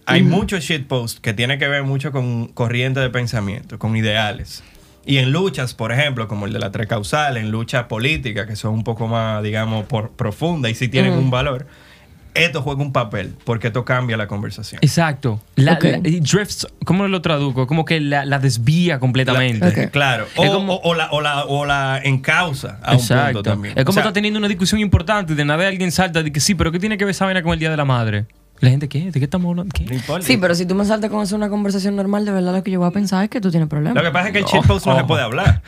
[0.07, 4.63] Hay muchos shitposts que tienen que ver mucho con corriente de pensamiento, con ideales.
[5.07, 8.57] Y en luchas, por ejemplo, como el de la tres causal, en luchas políticas que
[8.57, 11.67] son un poco más, digamos, por, profundas y sí tienen un valor,
[12.35, 14.79] esto juega un papel porque esto cambia la conversación.
[14.83, 15.41] Exacto.
[15.57, 15.85] La, Ok.
[15.85, 17.67] la- drifts, ¿cómo lo traduzco?
[17.67, 19.61] Como que la, la desvía completamente.
[19.61, 19.91] La- Ok.
[19.93, 20.27] Claro.
[20.37, 23.35] O, como- o- o la, o, la, o la encausa a un Exacto.
[23.35, 23.79] punto también.
[23.79, 26.33] Es como O sea, está teniendo una discusión importante y de nada alguien salta de
[26.33, 28.25] que sí, pero ¿qué tiene que ver esa vaina con el Día de la Madre?
[28.61, 29.11] La gente, ¿qué?
[29.11, 29.73] ¿De qué estamos hablando?
[29.75, 29.85] ¿Qué?
[29.85, 30.27] no importa.
[30.27, 32.63] Sí, pero si tú me saltas con eso en una conversación normal, de verdad lo
[32.63, 33.97] que yo voy a pensar es que tú tienes problemas.
[33.97, 35.07] Lo que pasa es que el shitpost no se ojo.
[35.09, 35.61] puede hablar.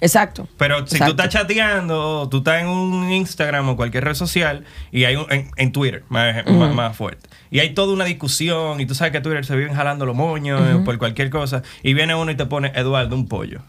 [0.00, 0.48] Exacto.
[0.56, 1.14] Pero si Exacto.
[1.14, 5.26] tú estás chateando, tú estás en un Instagram o cualquier red social y hay un,
[5.30, 7.28] en, en Twitter, más, más, más fuerte.
[7.50, 10.60] Y hay toda una discusión y tú sabes que Twitter se viven jalando los moños
[10.62, 13.60] eh, por cualquier cosa y viene uno y te pone Eduardo un pollo.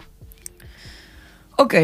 [1.57, 1.75] Ok.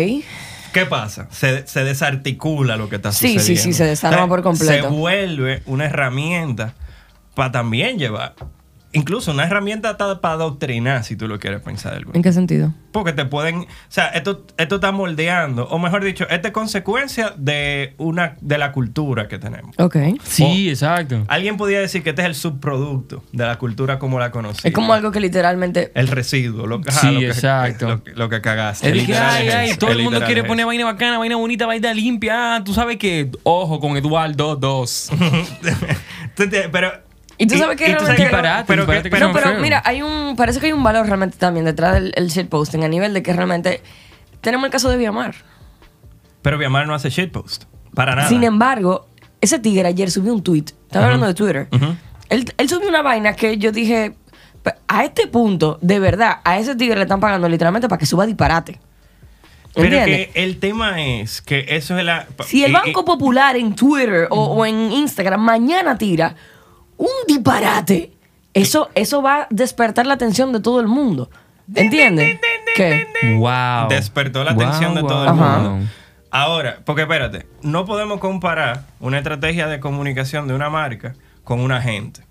[0.78, 1.28] ¿Qué pasa?
[1.32, 3.64] Se, se desarticula lo que está Sí, sí, sucediendo.
[3.64, 4.90] sí, se desarma por completo.
[4.90, 6.74] Se vuelve una herramienta
[7.34, 8.36] para también llevar.
[8.94, 12.32] Incluso una herramienta hasta para adoctrinar, si tú lo quieres pensar de alguna ¿En qué
[12.32, 12.74] sentido?
[12.92, 17.32] porque te pueden, o sea, esto, esto está moldeando, o mejor dicho, esta es consecuencia
[17.38, 19.76] de una, de la cultura que tenemos.
[19.78, 19.98] Ok.
[20.24, 21.24] Sí, exacto.
[21.28, 24.66] Alguien podría decir que este es el subproducto de la cultura como la conocimos.
[24.66, 25.92] Es como algo que literalmente...
[25.94, 27.88] El residuo, lo, ajá, Sí, lo que, exacto.
[27.88, 28.88] Lo, que- lo que cagaste.
[28.88, 31.94] De que, Literal ay, ay, todo el mundo quiere poner vaina bacana, vaina bonita, vaina
[31.94, 32.56] limpia.
[32.56, 35.10] Ah, Tú sabes que, ojo, con Eduardo 2.
[36.36, 37.07] Tú entiendes, Pero...
[37.38, 39.60] Y tú sabes que tú realmente- Disparate, pero, disparate que- que pero- no, pero feo.
[39.62, 40.36] mira, hay un...
[40.36, 43.34] Parece que hay un valor realmente también detrás del el shitposting a nivel de que
[43.34, 43.82] realmente...
[44.42, 45.36] Tenemos el caso de Viamar.
[46.42, 47.66] pero Viamar no hace shitpost.
[47.94, 48.30] Para nada.
[48.30, 49.08] Sin embargo,
[49.42, 50.66] ese tigre ayer subió un tweet.
[50.88, 51.68] Estaba hablando de Twitter.
[52.30, 54.16] él, él subió una vaina que yo dije...
[54.64, 58.06] "Pe- A este punto, de verdad, a ese tigre le están pagando literalmente para que
[58.06, 58.80] suba disparate.
[59.76, 62.26] pero que el tema es que eso es la...
[62.46, 66.36] Si el y- Banco y- Popular en Twitter o, o en Instagram mañana tira
[66.98, 68.12] un disparate,
[68.54, 71.30] eso, eso va a despertar la atención de todo el mundo.
[71.76, 72.40] ¿Entiendes?
[72.76, 73.08] ¿Qué?
[73.38, 73.90] Wow.
[73.90, 75.58] Despertó la Wow, atención de wow, todo el Ajá.
[75.60, 75.88] mundo.
[76.32, 81.82] Ahora, porque espérate, no podemos comparar una estrategia de comunicación de una marca con una
[81.82, 82.22] gente.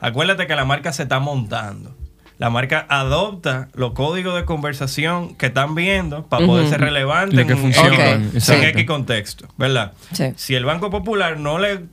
[0.00, 1.96] Acuérdate que la marca se está montando.
[2.38, 7.46] La marca adopta los códigos de conversación que están viendo para poder ser relevante Lo
[7.46, 7.98] que en, funciona, Ok,
[8.50, 9.94] en- X contexto, ¿verdad?
[10.12, 10.32] Sí.
[10.36, 11.84] Si el Banco Popular no le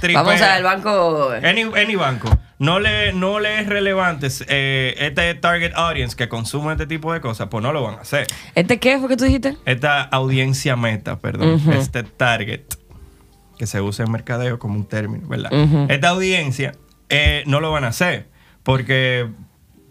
[0.00, 1.30] tripea, Vamos al banco.
[1.42, 2.30] Any, any banco.
[2.58, 7.20] No le, no le es relevante eh, este target audience que consume este tipo de
[7.20, 8.28] cosas, pues no lo van a hacer.
[8.54, 9.56] ¿Este qué fue que tú dijiste?
[9.64, 12.62] Esta audiencia meta, perdón, este target,
[13.58, 15.52] que se usa en mercadeo como un término, ¿verdad?
[15.90, 16.72] Esta audiencia
[17.08, 18.28] eh, no lo van a hacer
[18.62, 19.28] porque...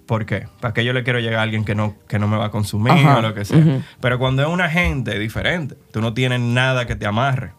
[0.08, 0.48] ¿Por qué?
[0.60, 2.52] ¿Para qué yo le quiero llegar a alguien que no, que no me va a
[2.52, 3.20] consumir Ajá.
[3.20, 3.82] o lo que sea?
[4.02, 7.54] Pero cuando es una gente diferente, tú no tienes nada que te amarre.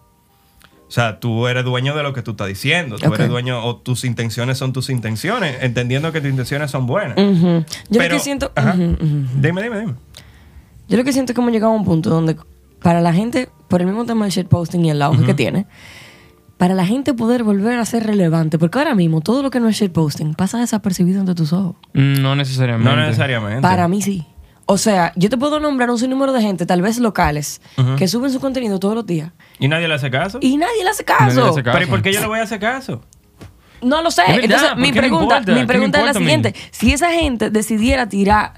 [0.93, 2.99] O sea, tú eres dueño de lo que tú estás diciendo.
[2.99, 7.17] Tú eres dueño, o tus intenciones son tus intenciones, entendiendo que tus intenciones son buenas.
[7.17, 8.53] Yo Pero- lo que siento.
[8.55, 8.97] Ujú.
[9.41, 9.95] Dime, dime, dime.
[10.91, 12.37] Yo lo que siento es que hemos llegado a un punto donde,
[12.83, 15.65] para la gente, por el mismo tema del shitposting y el auge que tiene,
[16.59, 19.71] para la gente poder volver a ser relevante, porque ahora mismo todo lo que no
[19.71, 21.77] es shitposting pasa desapercibido ante tus ojos.
[21.95, 22.91] No necesariamente.
[22.95, 23.63] No necesariamente.
[23.63, 24.27] Para mí sí.
[24.67, 27.63] O sea, yo te puedo nombrar un sinnúmero de gente, tal vez locales,
[27.97, 30.39] que suben su contenido todos los días ¿Y nadie le hace caso?
[30.41, 31.45] y nadie le hace caso.
[31.47, 31.79] hace caso.
[31.79, 33.03] Pero ¿y por qué yo le voy a hacer caso?
[33.83, 34.23] No lo sé.
[34.23, 36.55] Verdad, Entonces, ¿por mi pregunta, mi pregunta es la siguiente.
[36.71, 38.55] Si esa gente decidiera tirar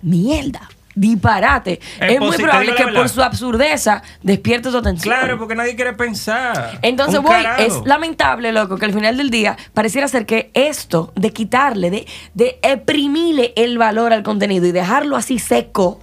[0.00, 5.14] mierda, disparate, es, muy probable que por su absurdeza despierte tu atención.
[5.14, 6.78] Claro, porque nadie quiere pensar.
[6.82, 11.32] Entonces, voy, es lamentable, loco, que al final del día pareciera ser que esto de
[11.32, 16.00] quitarle, de, de exprimirle el valor al contenido y dejarlo así seco,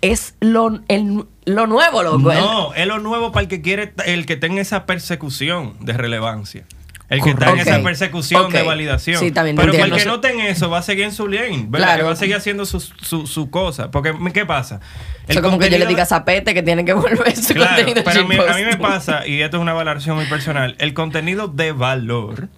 [0.00, 2.30] es lo, el- lo nuevo, loco.
[2.32, 5.94] El- No, es lo nuevo para el que quiere, el que tenga esa persecución de
[5.94, 6.64] relevancia.
[7.08, 9.20] El que está en esa persecución de validación.
[9.20, 9.96] Sí, también Pero para el entiendo.
[9.96, 11.86] que no tenga eso, va a seguir en su lane, ¿verdad?
[11.86, 11.98] Claro.
[12.00, 13.92] Que va a seguir haciendo su, su, su cosa.
[13.92, 14.80] Porque, ¿qué pasa?
[15.28, 18.02] Eso como que yo le diga a Zapete que tiene que volver su Claro, contenido
[18.04, 20.94] pero a mí, a mí me pasa, y esto es una valoración muy personal, el
[20.94, 22.48] contenido de valor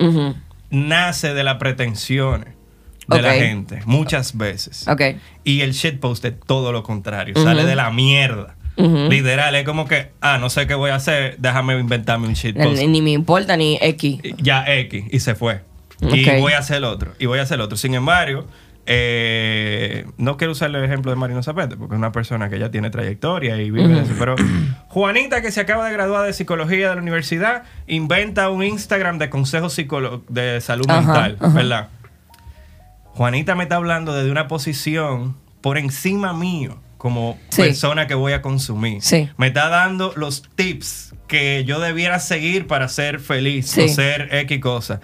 [0.70, 2.54] nace de las pretensiones
[3.06, 4.86] de la gente, muchas veces.
[5.44, 8.54] Y el shitpost es todo lo contrario, sale de la mierda.
[8.78, 12.78] Literal, es como que, ah, no sé qué voy a hacer, déjame inventarme un shitpost.
[12.78, 14.20] Ni, ni me importa ni X.
[14.38, 15.62] Ya X, y se fue.
[16.00, 17.76] Y voy a hacer el otro, y voy a hacer el otro.
[17.76, 18.46] Sin embargo,
[18.90, 22.70] eh, no quiero usar el ejemplo de Marino Zapete, porque es una persona que ya
[22.70, 24.14] tiene trayectoria y vive de eso.
[24.18, 24.34] Pero
[24.88, 29.28] Juanita, que se acaba de graduar de psicología de la universidad, inventa un Instagram de
[29.28, 29.76] consejos
[30.28, 31.36] de salud mental.
[31.52, 31.88] ¿verdad?
[33.12, 37.62] Juanita me está hablando desde una posición por encima mío, como Sí.
[37.62, 39.00] persona que voy a consumir.
[39.00, 39.30] Sí.
[39.38, 43.82] Me está dando los tips que yo debiera seguir para ser feliz Sí.
[43.82, 45.00] o ser X cosa.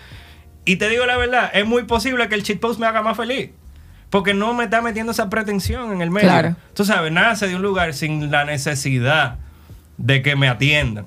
[0.66, 3.16] Y te digo la verdad, es muy posible que el cheat post me haga más
[3.16, 3.50] feliz.
[4.10, 6.28] Porque no me está metiendo esa pretensión en el medio.
[6.28, 6.56] Claro.
[6.74, 9.38] Tú sabes, nace de un lugar sin la necesidad
[9.96, 11.06] de que me atiendan.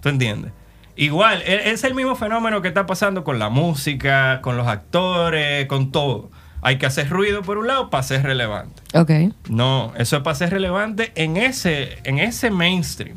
[0.00, 0.52] ¿Tú entiendes?
[0.96, 5.66] Igual, e- es el mismo fenómeno que está pasando con la música, con los actores,
[5.66, 6.30] con todo.
[6.62, 8.82] Hay que hacer ruido por un lado para ser relevante.
[8.94, 9.10] Ok.
[9.48, 13.16] No, eso es para ser relevante en ese, en ese mainstream.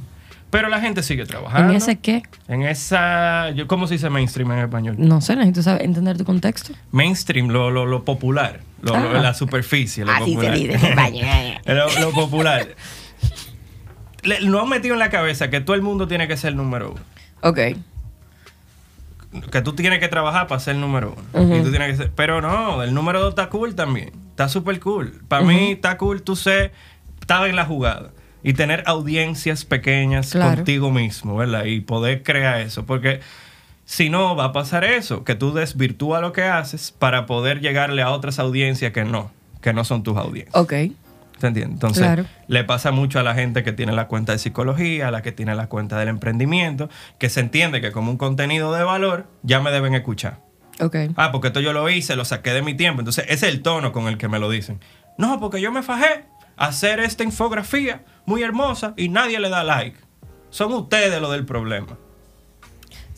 [0.50, 1.72] Pero la gente sigue trabajando.
[1.72, 2.22] ¿En ese qué?
[2.48, 3.50] En esa.
[3.52, 4.96] Yo, ¿Cómo se dice mainstream en español?
[5.00, 6.74] No sé, necesito saber, entender tu contexto.
[6.92, 8.60] Mainstream, lo, lo, lo popular.
[8.84, 9.22] Lo, lo- Ah.
[9.22, 10.06] la superficie.
[10.06, 10.54] Lo Así se popular.
[10.54, 12.68] dice en lo, lo popular.
[14.22, 16.58] Le- lo han metido en la cabeza que todo el mundo tiene que ser el
[16.58, 17.02] número uno.
[17.42, 17.60] Ok.
[19.52, 21.56] Que tú tienes que trabajar para ser el número uno.
[21.56, 24.12] Y tú tienes que ser- pero no, el número dos está cool también.
[24.32, 25.22] Está súper cool.
[25.28, 26.72] Para mí está cool tú ser,
[27.22, 28.12] estar en la jugada
[28.44, 30.56] y tener audiencias pequeñas Claro.
[30.58, 31.66] contigo mismo, ¿verdad?
[31.66, 32.86] Y poder crear eso.
[32.86, 33.22] Porque
[33.86, 38.02] si no, va a pasar eso, que tú desvirtúas lo que haces para poder llegarle
[38.02, 40.56] a otras audiencias que no, que no son tus audiencias.
[40.56, 40.74] Ok.
[41.40, 41.74] ¿Te entiendes?
[41.76, 42.26] Entonces, Claro.
[42.48, 45.32] le pasa mucho a la gente que tiene la cuenta de psicología, a la que
[45.32, 49.60] tiene la cuenta del emprendimiento, que se entiende que como un contenido de valor, ya
[49.60, 50.40] me deben escuchar.
[50.80, 50.96] Ok.
[51.18, 53.02] Ah, porque esto yo lo hice, lo saqué de mi tiempo.
[53.02, 54.80] Entonces, ese es el tono con el que me lo dicen.
[55.18, 56.26] No, porque yo me fajé
[56.58, 59.98] a hacer esta infografía muy hermosa y nadie le da like.
[60.50, 61.98] Son ustedes lo del problema.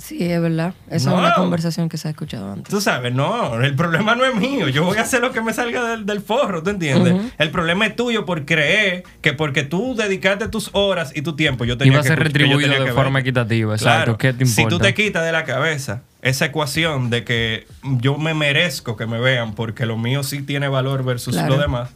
[0.06, 0.74] Sí, es verdad.
[0.89, 1.15] Esa No.
[1.18, 2.70] es una conversación que se ha escuchado antes.
[2.70, 4.70] Tú sabes, no, el problema no es mío.
[4.70, 7.15] Yo voy a hacer lo que me salga del, del forro, ¿tú entiendes?
[7.39, 11.65] El problema es tuyo por creer que porque tú dedicaste tus horas y tu tiempo,
[11.65, 14.18] yo tenía Iba a que ser que retribuido de que forma equitativa, exacto.
[14.18, 14.86] ¿Qué te Si tú importa?
[14.86, 19.54] te quitas de la cabeza esa ecuación de que yo me merezco que me vean
[19.56, 21.56] porque lo mío sí tiene valor versus Claro.
[21.56, 21.89] lo demás,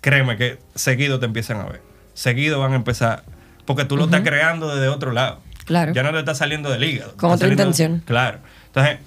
[0.00, 1.80] créeme que seguido te empiezan a ver.
[2.14, 3.24] Seguido van a empezar.
[3.64, 5.40] Porque tú lo estás creando desde otro lado.
[5.68, 5.92] Claro.
[5.92, 7.12] Ya no te está saliendo del hígado.
[7.16, 8.02] Con otra saliendo- intención.
[8.04, 8.38] Claro.
[8.66, 8.98] Entonces,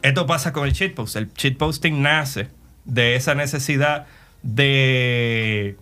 [0.00, 1.16] esto pasa con el shitpost.
[1.16, 2.48] El shitposting nace
[2.84, 4.06] de esa necesidad
[4.42, 5.76] de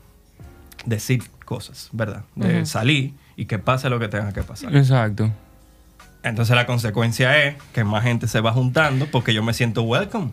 [0.85, 2.25] decir cosas, ¿verdad?
[2.35, 4.75] De salir y que pase lo que tenga que pasar.
[4.75, 5.31] Exacto.
[6.23, 10.33] Entonces la consecuencia es que más gente se va juntando porque yo me siento welcome.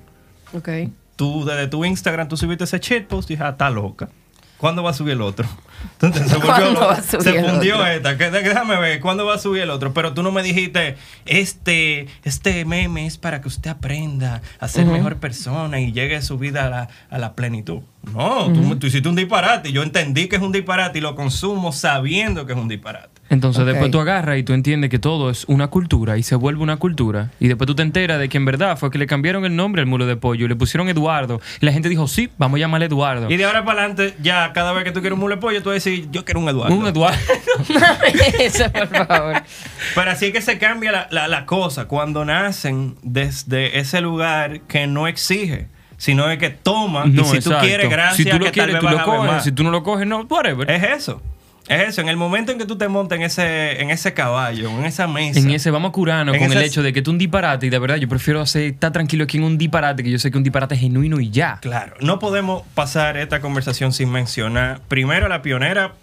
[0.53, 0.69] Ok.
[1.15, 4.09] Tú desde tu Instagram, tú subiste ese shitpost y dije, ah, está loca.
[4.57, 5.47] ¿Cuándo va a subir el otro?
[5.93, 6.85] Entonces se, volvió ¿Cuándo loca.
[6.87, 7.87] va a subir se el fundió otro?
[7.87, 8.17] esta.
[8.17, 9.93] que- déjame ver, ¿cuándo va a subir el otro?
[9.93, 14.85] Pero tú no me dijiste, este, este meme es para que usted aprenda a ser
[14.85, 17.81] mejor persona y llegue su vida a la, a la plenitud.
[18.13, 22.45] No, tú, hiciste un disparate yo entendí que es un disparate y lo consumo sabiendo
[22.45, 23.16] que es un disparate.
[23.29, 26.63] Entonces después tú agarras y tú entiendes que todo es una cultura y se vuelve
[26.63, 27.31] una cultura.
[27.39, 29.81] Y después tú te enteras de que en verdad fue que le cambiaron el nombre
[29.81, 31.41] al mulo de pollo y le pusieron Eduardo.
[31.59, 33.29] Y la gente dijo, sí, vamos a llamarle Eduardo.
[33.29, 35.69] Y de ahora para adelante, ya cada vez que tú quieres un mule pollo, tú
[35.69, 36.73] vas a decir, yo quiero un Eduardo.
[36.75, 37.17] Un Eduardo.
[38.39, 39.43] Eso, por favor.
[39.95, 44.61] Pero así es que se cambia la, la- la cosa cuando nacen desde ese lugar
[44.61, 47.65] que no exige, sino es que toma No, y si tú exacto.
[47.65, 49.43] quieres, gracias, Si tú lo que quieres, tú lo coges.
[49.43, 50.69] Si tú no lo coges, no, whatever.
[50.69, 51.21] Es eso.
[51.69, 52.01] Es eso.
[52.01, 55.07] En el momento en que tú te montas en ese, en ese caballo, en esa
[55.07, 55.39] mesa.
[55.39, 57.79] En ese vamos a curarnos con el hecho de que tú un disparate y de
[57.79, 60.43] verdad yo prefiero hacer, estar tranquilo aquí en un disparate que yo sé que un
[60.43, 61.59] disparate es genuino y ya.
[61.61, 61.95] Claro.
[61.99, 65.93] No podemos pasar esta conversación sin mencionar primero la pionera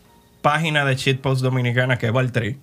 [0.42, 2.58] página de shitpost dominicana que es Valtri.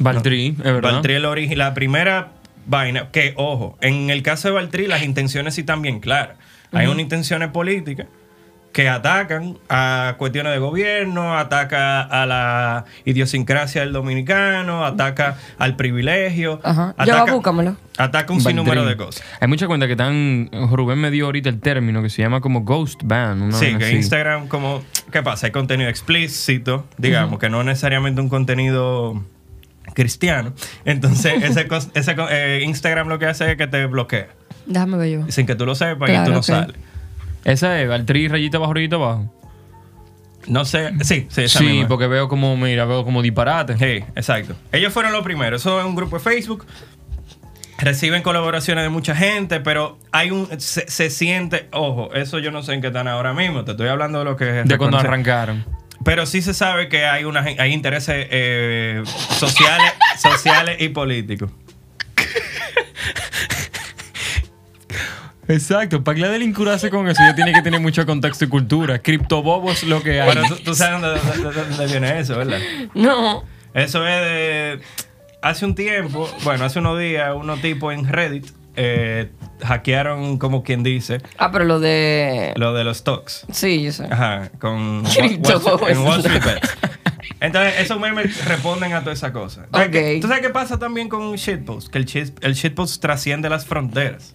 [0.00, 0.92] Valtteri, es verdad.
[0.94, 2.28] Valtri es la, origi- la primera
[2.66, 3.10] vaina.
[3.10, 6.36] Que, ojo, en el caso de Valtri, las intenciones sí están bien claras.
[6.72, 8.06] Hay unas intenciones políticas
[8.72, 16.60] que atacan a cuestiones de gobierno, ataca a la idiosincrasia del dominicano, ataca al privilegio.
[16.62, 16.94] Ajá.
[17.04, 17.76] Ya Ataca, búscamelo.
[17.96, 19.24] Ataca un sinnúmero de cosas.
[19.40, 20.50] Hay mucha cuenta que están.
[20.70, 23.42] Rubén me dio ahorita el término que se llama como Ghost Band.
[23.42, 23.96] una Sí, que así.
[23.96, 24.82] Instagram como...
[25.10, 25.46] ¿Qué pasa?
[25.46, 29.22] Hay contenido explícito, digamos, que no necesariamente un contenido
[29.94, 30.52] cristiano.
[30.84, 31.42] Entonces,
[31.94, 34.28] ese, eh, Instagram lo que hace es que te bloquea.
[34.66, 35.32] Déjame ver yo.
[35.32, 36.76] Sin que tú lo sepas y tú no sales.
[37.48, 39.32] Esa es Valtteri rayita abajo, rayita abajo.
[40.46, 40.92] No sé...
[41.02, 41.88] Sí, sí, esa Sí, misma.
[41.88, 43.76] porque veo como, mira, veo como disparate.
[43.76, 44.54] Sí, exacto.
[44.72, 45.60] Ellos fueron los primeros.
[45.62, 46.66] Eso es un grupo de Facebook.
[47.78, 52.62] Reciben colaboraciones de mucha gente, pero hay un se, se siente, ojo, eso yo no
[52.62, 55.64] sé en qué están ahora mismo, te estoy hablando de lo que De cuando arrancaron.
[56.04, 61.50] Pero sí se sabe que hay una hay intereses eh, sociales, sociales y políticos.
[65.48, 68.98] Exacto, para que la delincurarse con eso, ya tiene que tener mucho contexto y cultura.
[69.00, 70.28] Criptobobo es lo que hay.
[70.34, 72.58] Pero tú, tú sabes dónde, dónde- viene eso, ¿verdad?
[72.94, 73.44] No.
[73.74, 74.80] Eso es de.
[75.40, 79.30] Hace un tiempo, bueno, hace unos días, unos tipos en Reddit eh,
[79.62, 82.52] hackearon, como quien dice, Ah, pero lo de.
[82.56, 83.46] lo de los stocks.
[83.52, 84.06] Sí, yo sé.
[84.10, 86.18] Ajá, con Cripto, Wall- Wall- en Wall.
[86.20, 86.76] Street Bets.
[87.40, 89.62] Entonces, esos memes responden a toda esa cosa.
[89.64, 89.92] Entonces, Ok.
[89.92, 91.88] ¿qué- ¿Tú sabes qué pasa también con un shitpost?
[91.88, 94.34] Que el, shit, el shitpost trasciende las fronteras.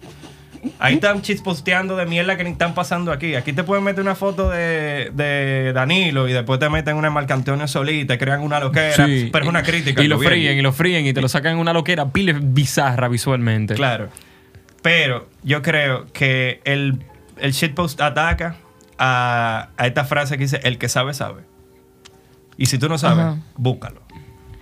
[0.78, 3.34] Ahí están shitposteando de mierda que ni están pasando aquí.
[3.34, 7.14] Aquí te pueden meter una foto de, de Danilo y después te meten una de
[7.14, 9.06] Marc Antonio Solí y te crean una loquera.
[9.06, 9.28] Sí.
[9.32, 10.02] Pero es una crítica.
[10.02, 10.36] Y lo gobierno.
[10.36, 13.74] fríen, y lo fríen, y te lo sacan en una loquera pile bizarra visualmente.
[13.74, 14.08] Claro.
[14.82, 17.02] Pero yo creo que el,
[17.38, 18.56] el shitpost ataca
[18.98, 21.42] a, a esta frase que dice: el que sabe, sabe.
[22.56, 23.38] Y si tú no sabes, Ajá.
[23.56, 24.02] búscalo.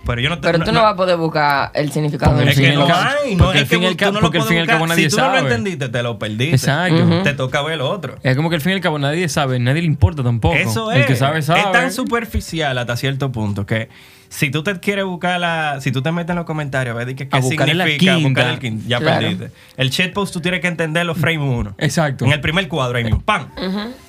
[0.05, 2.57] Pero yo no te Pero tú no vas a poder buscar el significado del Es
[2.59, 4.31] que no hay, no porque es al que fin y al tú cabo- no lo
[4.31, 5.47] puedes cabo nadie Si tú no lo sabe.
[5.49, 6.55] entendiste, te lo perdiste.
[6.55, 7.21] Exacto.
[7.23, 8.17] Te toca ver lo otro.
[8.21, 10.55] Es como que al fin y al cabo nadie sabe, nadie le importa tampoco.
[10.55, 10.99] Eso es.
[10.99, 11.61] El que sabe, sabe.
[11.61, 13.87] Es tan superficial hasta cierto punto que
[14.35, 15.77] si tú te quieres buscar la.
[15.79, 18.17] Si tú te metes en los comentarios, ves que qué A la significa quinta.
[18.27, 19.19] buscar el quinto, ya Claro.
[19.27, 19.51] perdiste.
[19.77, 21.75] El shitpost tú tienes que entender los frame 1.
[21.77, 22.25] Exacto.
[22.25, 23.21] En el primer cuadro ahí mismo.
[23.21, 23.49] ¡Pam!
[23.55, 23.61] si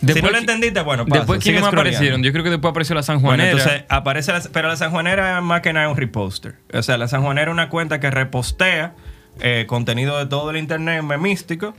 [0.06, 2.22] Después no lo entendiste, bueno, pasa, Después, ¿quiénes aparecieron?
[2.22, 3.50] Yo creo que después apareció la San Bueno, Juanera.
[3.50, 6.54] entonces aparece la, pero la sanjuanera es más que nada un reposter.
[6.72, 8.94] O sea, la sanjuanera es una cuenta que repostea
[9.40, 11.75] eh, contenido de todo el internet memístico,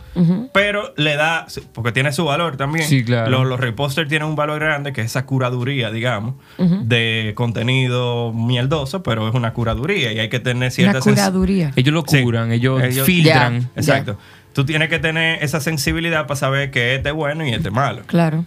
[0.54, 2.88] pero le da, porque tiene su valor también.
[2.88, 3.30] Sí, claro.
[3.32, 9.04] Los, los reposters tienen un valor grande, que es esa curaduría, digamos, de contenido mierdoso,
[9.04, 11.72] pero es una curaduría y hay que tener cierta La sens- curaduría.
[11.76, 12.22] ellos lo Sí.
[12.24, 13.70] curan, ellos, Ellos- filtran.
[13.76, 14.18] Exacto.
[14.54, 17.74] Tú tienes que tener esa sensibilidad para saber que este es bueno y este es
[17.74, 18.04] malo.
[18.08, 18.46] Claro.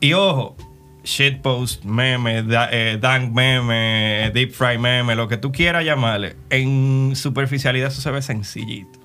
[0.00, 0.56] Y ojo,
[1.04, 7.12] shitpost, meme, da- eh, dank meme, deep fry meme, lo que tú quieras llamarle, en
[7.14, 8.98] superficialidad eso se ve sencillito.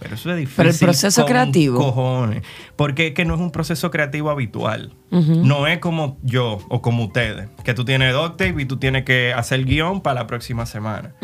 [0.00, 0.56] Pero eso es difícil.
[0.56, 1.78] Pero el proceso con creativo.
[1.78, 2.42] Cojones.
[2.76, 4.92] Porque es que no es un proceso creativo habitual.
[5.10, 9.32] No es como yo o como ustedes, que tú tienes Doctape y tú tienes que
[9.32, 11.14] hacer guion para la próxima semana.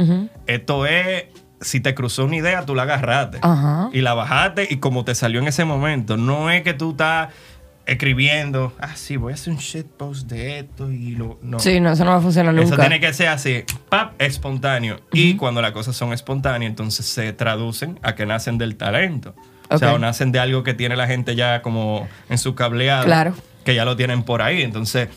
[0.47, 1.25] Esto es.
[1.63, 3.39] Si te cruzó una idea, tú la agarraste.
[3.43, 3.91] Ajá.
[3.93, 6.17] Y la bajaste y como te salió en ese momento.
[6.17, 7.29] No es que tú estás
[7.91, 11.41] escribiendo, ah, sí, voy a hacer un shitpost de esto y lo.
[11.43, 11.59] No.
[11.59, 12.83] Sí, no, eso no va a funcionar Eso nunca.
[12.83, 15.01] tiene que ser así, pap, espontáneo.
[15.13, 19.35] Y cuando las cosas son espontáneas, entonces se traducen a que nacen del talento.
[19.69, 23.05] O sea, o nacen de algo que tiene la gente ya como en su cableado.
[23.05, 23.35] Claro.
[23.65, 24.63] Que ya lo tienen por ahí.
[24.63, 25.09] Entonces,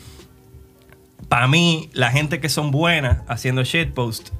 [1.28, 4.30] para mí, la gente que son buenas haciendo shitpost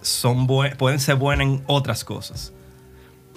[0.00, 2.52] son pueden ser buenas en otras cosas.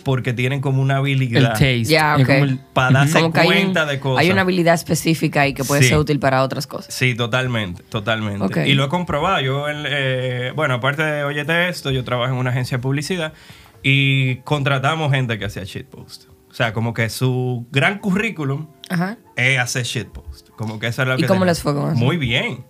[0.03, 1.83] Porque tienen como una El habilidad taste.
[1.85, 2.27] Ya, Es ok.
[2.27, 4.21] como el- para darse Como un- cuenta de cosas.
[4.25, 5.89] hay una habilidad específica ahí que puede Sí.
[5.89, 6.93] ser útil para otras cosas.
[6.93, 8.67] Sí, totalmente, totalmente.
[8.67, 9.39] Y lo he comprobado.
[9.41, 13.33] Yo, en, eh, bueno, aparte de Oyete esto, yo trabajo en una agencia de publicidad
[13.81, 16.25] y contratamos gente que hacía shitpost.
[16.49, 19.17] O sea, como que su gran currículum Ajá.
[19.35, 20.49] es hacer shitpost.
[20.51, 21.51] Como que eso es lo ¿Y que cómo tenía.
[21.51, 21.95] les fue con eso?
[21.99, 22.63] Muy bien.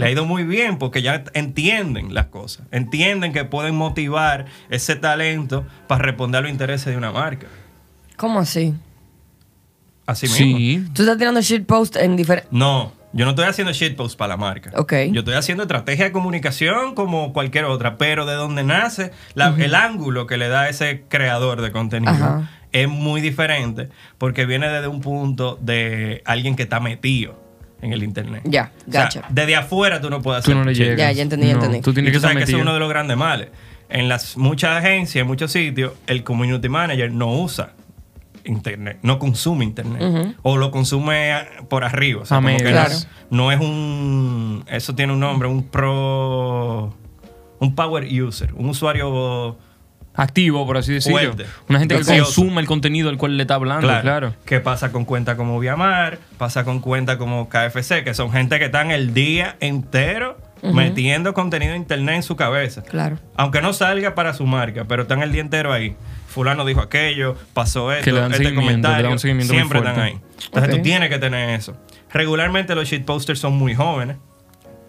[0.00, 2.66] Le ha ido muy bien porque ya entienden las cosas.
[2.72, 7.46] Entienden que pueden motivar ese talento para responder a los intereses de una marca.
[8.16, 8.74] ¿Cómo así?
[10.06, 10.36] Así mismo.
[10.58, 10.84] Sí.
[10.92, 12.50] Tú estás tirando shitpost en diferentes...
[12.52, 14.72] No, yo no estoy haciendo shitpost para la marca.
[14.76, 14.92] Ok.
[15.12, 19.74] Yo estoy haciendo estrategia de comunicación como cualquier otra, pero de donde nace la- el
[19.74, 22.50] ángulo que le da ese creador de contenido Ajá.
[22.72, 27.40] es muy diferente porque viene desde un punto de alguien que está metido
[27.82, 28.42] en el internet.
[28.44, 29.22] Ya, O sea, gotcha.
[29.30, 30.98] desde afuera tú no puedes Tú hacer no le llegas.
[30.98, 31.80] Ya, ya entendí, ya No, entendí.
[31.82, 33.48] Tú tienes Y que tú estar sabes que ese es uno de los grandes males.
[33.88, 37.72] En las muchas agencias, en muchos sitios, el community manager no usa
[38.44, 40.34] internet, no consume internet.
[40.42, 41.32] O lo consume
[41.68, 42.22] por arriba.
[42.22, 42.74] O sea, A como que medias.
[42.74, 43.14] no, Claro.
[43.30, 44.64] no es un.
[44.68, 46.94] Eso tiene un nombre, un pro.
[47.58, 49.58] Un power user, un usuario.
[50.14, 51.18] Activo, por así decirlo.
[51.18, 51.46] Fuerte.
[51.68, 52.24] Una gente que Deseoso.
[52.42, 54.34] consuma el contenido al cual le está hablando, claro.
[54.44, 56.18] ¿Qué pasa con cuenta como Viamar?
[56.36, 61.72] Pasa con cuenta como KFC, que son gente que están el día entero metiendo contenido
[61.72, 62.82] de internet en su cabeza.
[62.82, 63.18] Claro.
[63.36, 65.96] Aunque no salga para su marca, pero están el día entero ahí.
[66.26, 69.02] Fulano dijo aquello, pasó esto, Que le dan este comentario.
[69.04, 70.18] le dan siempre están ahí.
[70.46, 71.76] Entonces tú tienes que tener eso.
[72.12, 74.16] Regularmente los shitposters son muy jóvenes.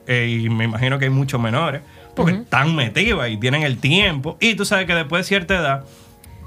[0.07, 1.81] eh, y me imagino que hay muchos menores.
[2.23, 4.37] Porque están metidos ahí, tienen el tiempo.
[4.39, 5.85] Y tú sabes que después de cierta edad,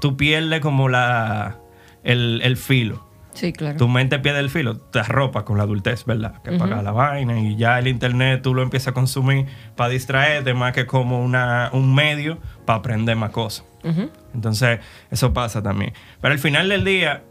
[0.01, 1.57] tú pierdes como la
[2.03, 3.05] el, el filo.
[3.33, 3.77] Sí, claro.
[3.77, 6.41] Tu mente pierde el filo, te arropas con la adultez, ¿verdad?
[6.41, 10.53] Que paga la vaina y ya el internet tú lo empiezas a consumir para distraerte
[10.53, 13.65] más que como una, un medio para aprender más cosas.
[14.33, 14.79] Entonces,
[15.11, 15.93] eso pasa también.
[16.21, 17.23] Pero al final del día,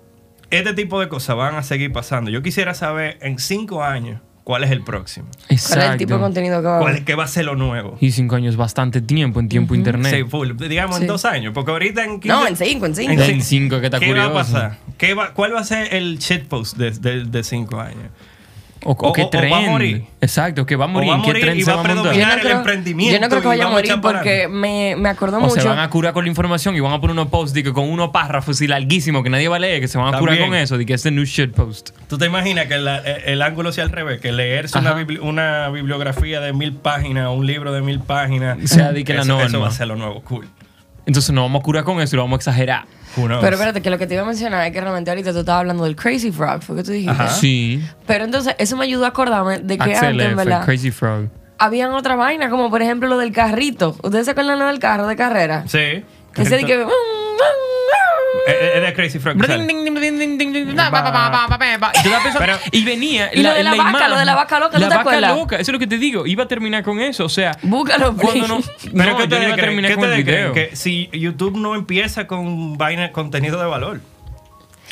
[0.51, 2.31] este tipo de cosas van a seguir pasando.
[2.31, 5.27] Yo quisiera saber en cinco años cuál es el próximo.
[5.49, 7.05] ¿Cuál es el tipo de contenido que va a ¿Cuál, haber?
[7.05, 7.97] ¿Qué va a ser lo nuevo?
[8.01, 10.15] Y cinco años es bastante tiempo en tiempo internet.
[10.15, 10.53] Sí, full.
[10.69, 11.03] Digamos Sí.
[11.03, 11.53] en dos años.
[11.55, 13.23] Porque ahorita en 15 No, en cinco, en cinco.
[13.23, 14.79] en cinco, que está ¿Qué va a pasar?
[14.99, 18.11] ¿Qué va- ¿Cuál va a ser el shitpost de, de, de cinco años?
[18.85, 19.71] O, o O- qué o- o va a tren.
[19.71, 20.05] morir.
[20.21, 21.09] Exacto, que va a morir.
[21.11, 22.15] va a ¿En qué morir tren y se va a predominar.
[22.17, 25.09] Yo no, el creo, emprendimiento yo no creo que vaya a morir porque me, me
[25.09, 25.61] acordó O mucho.
[25.61, 27.73] se van a curar con la información y van a poner unos posts de que
[27.73, 30.35] con unos párrafos y larguísimos que nadie va a leer, que se van a curar
[30.37, 30.51] También.
[30.51, 31.91] con eso, de que es the new shit post.
[32.09, 34.21] ¿Tú te imaginas que la- eh, el, ángulo sea al revés?
[34.21, 38.59] Que leerse una, bibli- una bibliografía de mil páginas o un libro de mil páginas.
[38.63, 39.59] O sea, di que la eso, eso norma.
[39.61, 40.47] va a ser lo nuevo, cool.
[41.07, 42.87] Entonces nos vamos a curar con eso y lo vamos a exagerar.
[43.17, 45.61] Pero espérate, que lo que te iba a mencionar es que realmente ahorita tú estabas
[45.61, 47.13] hablando del Crazy Frog, fue que tú dijiste.
[47.13, 47.29] Ajá.
[47.29, 47.81] Sí.
[48.07, 51.29] Pero entonces eso me ayudó a acordarme de que Axel antes, F, verdad, Crazy Frog.
[51.59, 53.97] habían otra vaina, como por ejemplo lo del carrito.
[54.03, 55.65] ¿Ustedes se acuerdan lo del carro de carrera?
[55.69, 56.03] Sí.
[56.33, 56.87] Que se que...
[58.47, 59.37] Es es de Crazy Frog.
[59.41, 59.47] que
[62.39, 64.89] Pero- y venía Y lo de la vaca, lo de la vaca loca, ¿no la
[64.89, 65.37] te vaca acuerdas?
[65.37, 66.27] loca, eso es lo que te digo.
[66.27, 67.25] Iba a terminar con eso.
[67.25, 68.61] O sea, Búscalo, cuando no.
[68.93, 70.53] Pero no, ¿qué yo no ustedes iba a terminar ¿Qué con el ustedes creen?
[70.53, 70.69] video.
[70.71, 74.01] Que si YouTube no empieza con vaina, contenido de valor.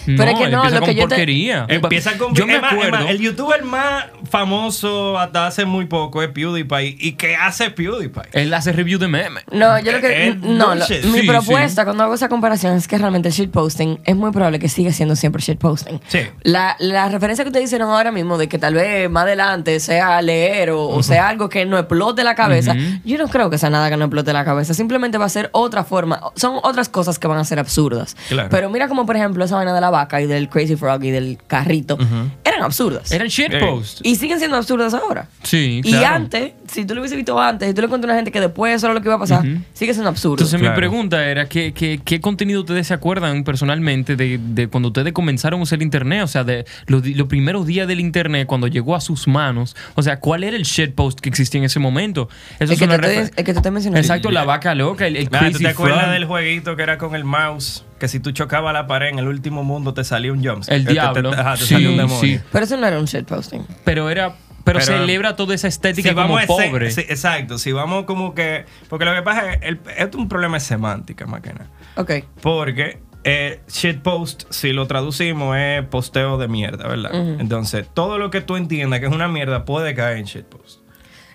[0.07, 1.67] Pero es que no, empieza lo que con yo te- porquería.
[1.69, 2.91] Empieza con Yo me es acuerdo.
[2.91, 6.97] más, el youtuber más famoso hasta hace muy poco es PewDiePie.
[6.99, 8.23] ¿Y qué hace PewDiePie?
[8.33, 9.45] Él hace review de memes.
[9.53, 10.29] No, yo lo que.
[10.29, 11.05] Es No, lo- bullshit.
[11.05, 14.59] mi Sí, propuesta cuando hago esa comparación es que realmente el shitposting es muy probable
[14.59, 16.01] que siga siendo siempre shitposting.
[16.09, 16.21] Sí.
[16.43, 20.21] La, la referencia que ustedes hicieron ahora mismo de que tal vez más adelante sea
[20.23, 22.75] leer o, o sea algo que no explote la cabeza,
[23.05, 24.75] yo no creo que sea nada que no explote la cabeza.
[24.75, 26.21] Simplemente va a ser otra forma.
[26.37, 28.17] Son otras cosas que van a ser absurdas.
[28.29, 28.49] Claro.
[28.51, 31.11] Pero mira como, por ejemplo, esa vaina de la vaca y del Crazy Frog y
[31.13, 31.97] del carrito
[32.45, 33.13] eran absurdas.
[33.13, 34.01] Eran shitposts.
[34.03, 35.29] y siguen siendo absurdas ahora.
[35.45, 36.17] Sí, Y claro.
[36.17, 38.41] antes, si tú lo hubiese visto antes, si tú le contas a una gente que
[38.41, 40.35] después eso era lo que iba a pasar, sigue siendo absurdo.
[40.35, 40.75] Entonces Claro.
[40.75, 45.13] mi pregunta era, ¿qué, qué, qué contenido ustedes se acuerdan personalmente de, de cuando ustedes
[45.13, 46.23] comenzaron a usar Internet?
[46.25, 49.77] O sea, de los, di- los primeros días del Internet, cuando llegó a sus manos.
[49.95, 52.29] O sea, ¿cuál era el shitpost que existía en ese momento?
[52.59, 54.01] Eso el, es que una te, refer- estoy- el que tú te mencionaste.
[54.01, 56.13] Exacto, la vaca loca, el, el Ah, crazy ¿Tú te acuerdas frog.
[56.13, 57.85] del jueguito que era con el mouse?
[58.03, 60.65] Que si tú chocabas la pared en el último mundo te salía un jump.
[60.67, 61.31] El diablo.
[61.33, 62.19] ajá, te Sí, salía un demonio.
[62.21, 62.41] sí.
[62.51, 63.65] Pero eso no era un shitposting.
[63.85, 64.35] Pero era...
[64.65, 66.91] Pero, Pero- celebra toda esa estética Si como vamos a ese- pobre.
[66.91, 68.65] sí, exacto, si vamos como que...
[68.89, 71.71] Porque lo que pasa es, el, esto es un problema de semántica, más que nada.
[71.95, 72.11] Ok.
[72.43, 77.15] Porque eh, shitpost, si lo traducimos, es posteo de mierda, ¿verdad?
[77.41, 80.81] Entonces, todo lo que tú entiendas que es una mierda puede caer en shitpost.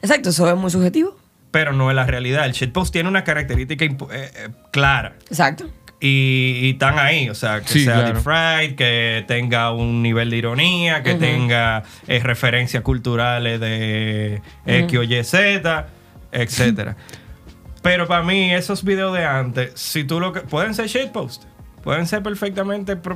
[0.01, 1.17] Exacto, eso es muy subjetivo.
[1.51, 2.45] Pero no es la realidad.
[2.45, 5.15] El shitpost tiene una característica eh, eh, clara.
[5.29, 5.69] Exacto.
[5.99, 8.13] Y, y están ahí, o sea, que Sí, sea claro.
[8.13, 14.99] deep fried, que tenga un nivel de ironía, que tenga eh, referencias culturales de X
[14.99, 15.87] o Y, Z,
[16.31, 16.95] etcétera.
[17.81, 20.41] Pero para mí, esos videos de antes, si tú lo que.
[20.41, 21.45] Pueden ser shitpost.
[21.87, 23.15] Pueden ser perfectamente pro-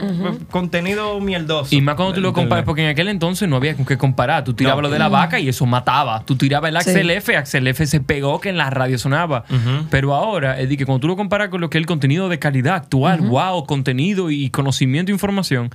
[0.50, 1.76] contenido mierdoso.
[1.76, 4.46] Y más cuando tú lo comparas, porque en aquel entonces no había con qué comparar.
[4.46, 4.84] Tú tirabas No.
[4.84, 6.24] lo de la vaca y eso mataba.
[6.26, 6.90] Tú tirabas el Sí.
[6.92, 9.44] Axel F, Axel F se pegó que en la radio sonaba.
[9.90, 12.40] Pero ahora, es que cuando tú lo comparas con lo que es el contenido de
[12.40, 15.70] calidad actual, wow, contenido y conocimiento e información,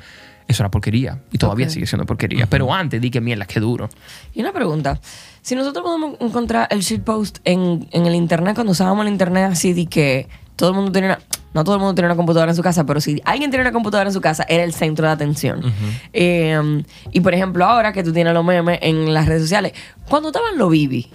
[0.49, 1.20] eso era porquería.
[1.32, 2.47] Y todavía sigue siendo porquería.
[2.47, 3.90] Pero antes, di que mierda, qué duro.
[4.34, 4.99] Y una pregunta.
[5.42, 9.74] Si nosotros podemos encontrar el shitpost en, en el internet, cuando usábamos el internet así
[9.74, 11.18] de que todo el mundo tenía una...
[11.57, 13.72] No todo el mundo tenía una computadora en su casa, pero si alguien tiene una
[13.72, 15.62] computadora en su casa, era el centro de atención.
[16.12, 16.82] Eh,
[17.12, 19.72] y por ejemplo, ahora que tú tienes los memes en las redes sociales,
[20.07, 21.09] cuando estaban los Bibi,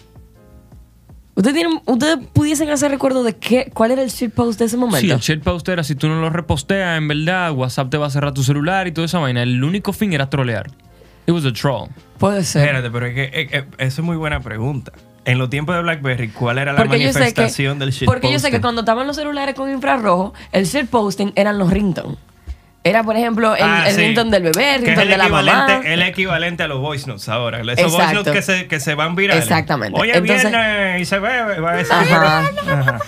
[1.35, 5.01] ¿ustedes, tienen, ¿ustedes pudiesen hacer recuerdo de qué, cuál era el shitpost de ese momento?
[5.01, 8.09] Sí, el shitpost era si tú no lo reposteas, en verdad, WhatsApp te va a
[8.09, 9.43] cerrar tu celular y toda esa vaina.
[9.43, 10.71] El único fin era trolear.
[11.27, 11.87] It was a troll.
[12.17, 12.63] Puede ser.
[12.63, 14.91] Espérate, pero es que eh, eh, eso es muy buena pregunta.
[15.23, 18.07] En los tiempos de BlackBerry, ¿cuál era la Porque sé que, manifestación del shitposting?
[18.07, 22.17] porque yo sé que cuando estaban los celulares con infrarrojo, el shitposting eran los ringtones.
[22.83, 24.01] Era, por ejemplo, el, Ah, el sí.
[24.01, 25.81] ringtone del bebé, el ringtone de la mamá.
[25.85, 27.59] el equivalente a los voice notes ahora.
[27.59, 28.13] Esos voice Exacto.
[28.15, 29.43] notes que se, que se van virales.
[29.43, 29.99] Exactamente.
[30.01, 31.59] Hoy es Entonces- viernes y se ve.
[31.59, 32.39] Va a decir, Ajá.
[32.67, 32.99] Ajá.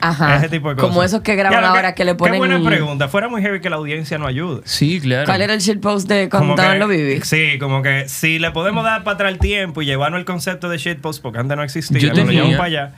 [0.00, 0.36] Ajá.
[0.36, 0.88] Ese tipo de cosas.
[0.88, 2.34] Como esos que graban ahora que le ponen.
[2.34, 3.08] Qué buena pregunta.
[3.08, 4.62] Fuera muy heavy que la audiencia no ayude.
[4.64, 5.26] Sí, claro.
[5.26, 7.24] ¿Cuál era el shitpost de cuando estaban los bibis?
[7.26, 10.68] Sí, como que si le podemos dar para atrás el tiempo y llevarnos el concepto
[10.68, 12.92] de shitpost, porque antes no existía, Yo nos lo tenía- llevamos para allá,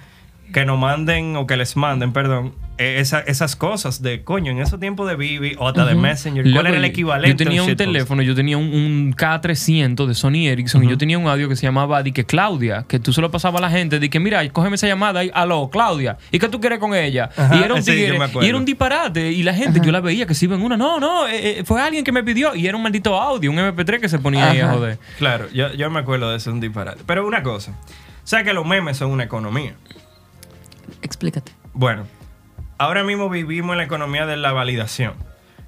[0.52, 4.58] que nos manden o que les manden, perdón, eh, esa- esas cosas de coño, en
[4.60, 7.30] esos tiempos de Bibi o hasta de Messenger, ¿cuál Loco, era el equivalente?
[7.30, 11.18] Yo tenía un teléfono, yo tenía un, un K300 de Sony Ericsson y yo tenía
[11.18, 13.70] un audio que se llamaba di que Claudia, que tú se lo pasabas a la
[13.70, 16.94] gente, di que mira, cógeme esa llamada y aló, Claudia, ¿y qué tú quieres con
[16.94, 17.28] ella?
[17.36, 20.00] Ajá, y era un sí, tigre, y era un disparate y la gente, yo la
[20.00, 22.54] veía que se iba en una, no, no, eh, eh, fue alguien que me pidió
[22.54, 24.98] y era un maldito audio, un MP3 que se ponía ahí a joder.
[25.18, 27.02] Claro, yo, yo me acuerdo de eso, un disparate.
[27.06, 29.74] Pero una cosa, o sea que los memes son una economía.
[31.02, 31.52] Explícate.
[31.72, 32.04] Bueno,
[32.78, 35.14] ahora mismo vivimos en la economía de la validación.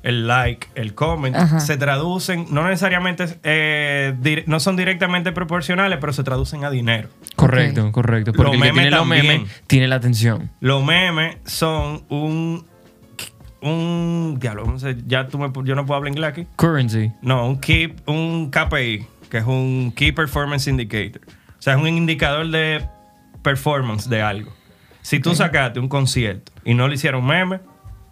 [0.02, 1.60] El like, el comment, Ajá.
[1.60, 7.08] se traducen, no necesariamente, eh, no son directamente proporcionales, pero se traducen a dinero.
[7.36, 8.32] Correcto, correcto.
[8.32, 9.26] Porque Los memes tiene los también.
[9.26, 10.50] memes tiene la atención.
[10.58, 12.66] Los memes son un,
[13.60, 16.46] un, diablo, no sé, ya tú me, yo no puedo hablar inglés aquí.
[16.56, 17.12] Currency.
[17.22, 21.22] No, un keep, un KPI, que es un Key Performance Indicator.
[21.26, 22.84] O sea, es un indicador de
[23.44, 24.52] performance de algo.
[25.02, 27.60] Si tú sacaste un concierto y no le hicieron meme,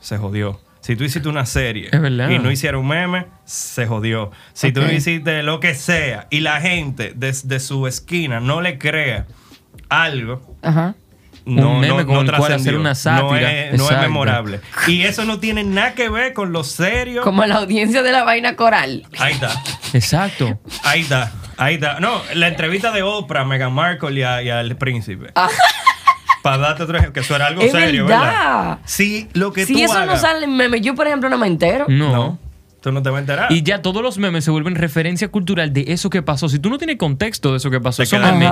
[0.01, 0.61] se jodió.
[0.81, 4.31] Si tú hiciste una serie y no hicieron meme, se jodió.
[4.55, 4.93] Si tú Ok.
[4.93, 9.27] hiciste lo que sea y la gente desde su esquina no le crea
[9.91, 10.95] algo, Ajá.
[11.45, 13.29] no, Un meme no, con no el cual hacer una sátira.
[13.29, 14.03] No es, no es Exacto.
[14.03, 14.61] memorable.
[14.87, 17.23] Y eso no tiene nada que ver con lo serio.
[17.23, 19.07] Como la audiencia de la vaina coral.
[19.19, 19.53] Ahí está.
[19.93, 20.59] Exacto.
[20.83, 21.31] Ahí está.
[21.59, 22.01] Ahí está.
[22.01, 25.31] No, la entrevista de Oprah, Meghan Markle y, a- y al príncipe.
[26.43, 27.61] Para darte otro ejemplo, que eso era algo.
[27.61, 28.21] Es serio, verdad.
[28.21, 28.79] ¿verdad?
[28.85, 31.47] Sí, lo que Si tú eso no sale en meme, yo por ejemplo no me
[31.47, 31.87] entero.
[31.89, 32.13] No.
[32.13, 32.39] No,
[32.81, 33.53] tú no te vas a enterar.
[33.53, 36.49] Y ya todos los memes se vuelven referencia cultural de eso que pasó.
[36.49, 38.51] Si tú no tienes contexto de eso que pasó, eso meme,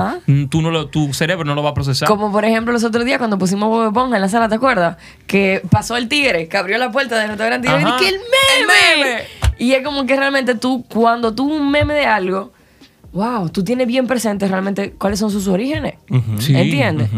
[0.51, 2.09] tú no lo, tu cerebro no lo va a procesar.
[2.09, 4.99] Como por ejemplo los otros días cuando pusimos Bob Esponja en la sala, ¿te acuerdas?
[5.27, 8.93] Que pasó el tigre, que abrió la puerta del restaurante y dijo, que el meme!
[8.95, 9.23] El meme.
[9.59, 12.53] Y es como que realmente tú, cuando tú un meme de algo,
[13.13, 15.95] wow, tú tienes bien presente realmente cuáles son sus orígenes.
[16.39, 16.55] Sí.
[16.55, 17.09] ¿Entiendes?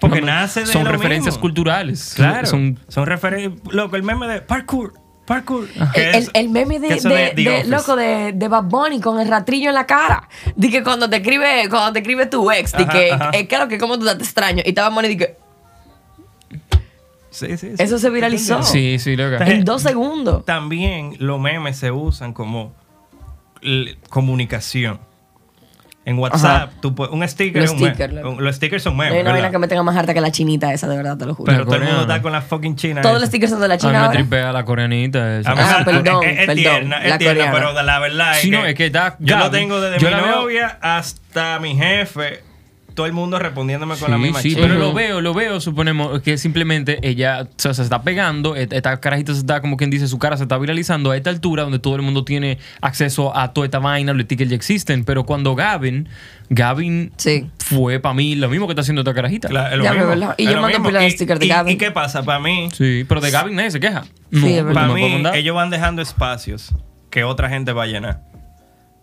[0.00, 1.40] Porque No, nace de Son lo referencias mismo.
[1.42, 2.14] culturales.
[2.16, 2.46] Claro.
[2.46, 3.52] Son, Son, referencias.
[3.72, 4.94] Loco, el meme de parkour.
[5.26, 5.68] Parkour.
[5.94, 7.68] El, es- meme de, de- The de- Office.
[7.68, 10.28] loco de, de Bad Bunny con el ratrillo en la cara.
[10.56, 13.30] Di que cuando te escribe, cuando te escribe tu ex, di Ajá, que, ajá.
[13.34, 14.62] eh, claro que como tú te extraño.
[14.64, 15.36] Y estaba Bunny di que
[17.30, 17.74] Sí, sí, sí.
[17.78, 18.60] eso se viralizó.
[18.64, 19.46] sí, sí, loca.
[19.46, 20.44] en dos segundos.
[20.44, 22.72] También los memes se usan como
[24.08, 24.98] comunicación.
[26.06, 27.94] En WhatsApp, tú puedes- un sticker Los es un meme.
[27.94, 28.24] stickers.
[28.24, 29.22] Un- Los stickers son No hay memes.
[29.22, 31.34] una vaina que me tenga más harta que la chinita esa, de verdad, te lo
[31.34, 31.52] juro.
[31.52, 33.02] Pero todo el mundo está con la fucking china.
[33.02, 33.20] Todos esa.
[33.20, 34.12] los stickers son de la A mí china me ahora.
[34.12, 35.38] tripea la coreanita.
[35.40, 35.50] esa.
[35.50, 38.32] A mí Ah, me- perdón, es, es perdón, tierna, es la tierna, pero la verdad
[38.32, 40.78] es Sí, que, no, es que da- yo lo tengo desde mi la veo- novia
[40.80, 42.42] hasta mi jefe,
[43.00, 46.36] todo el mundo respondiéndome con la misma sí, pero lo veo, lo veo, suponemos que
[46.36, 50.06] simplemente ella o sea, se está pegando, et- esta carajita se está, como quien dice,
[50.06, 53.54] su cara se está viralizando a esta altura donde todo el mundo tiene acceso a
[53.54, 56.10] toda esta vaina, los tickets ya existen, pero cuando Gavin,
[56.50, 57.46] Gavin Sí.
[57.56, 59.48] fue para mí lo mismo que está haciendo esta carajita.
[60.36, 61.72] Y es yo mando pila de Y- stickers de y- Gavin.
[61.72, 62.22] ¿Y qué pasa?
[62.22, 64.04] Para mí, Sí, pero de Gavin nadie se queja.
[64.30, 64.74] No, Sí, es verdad.
[64.88, 66.74] para mí ellos van dejando espacios
[67.08, 68.29] que otra gente va a llenar.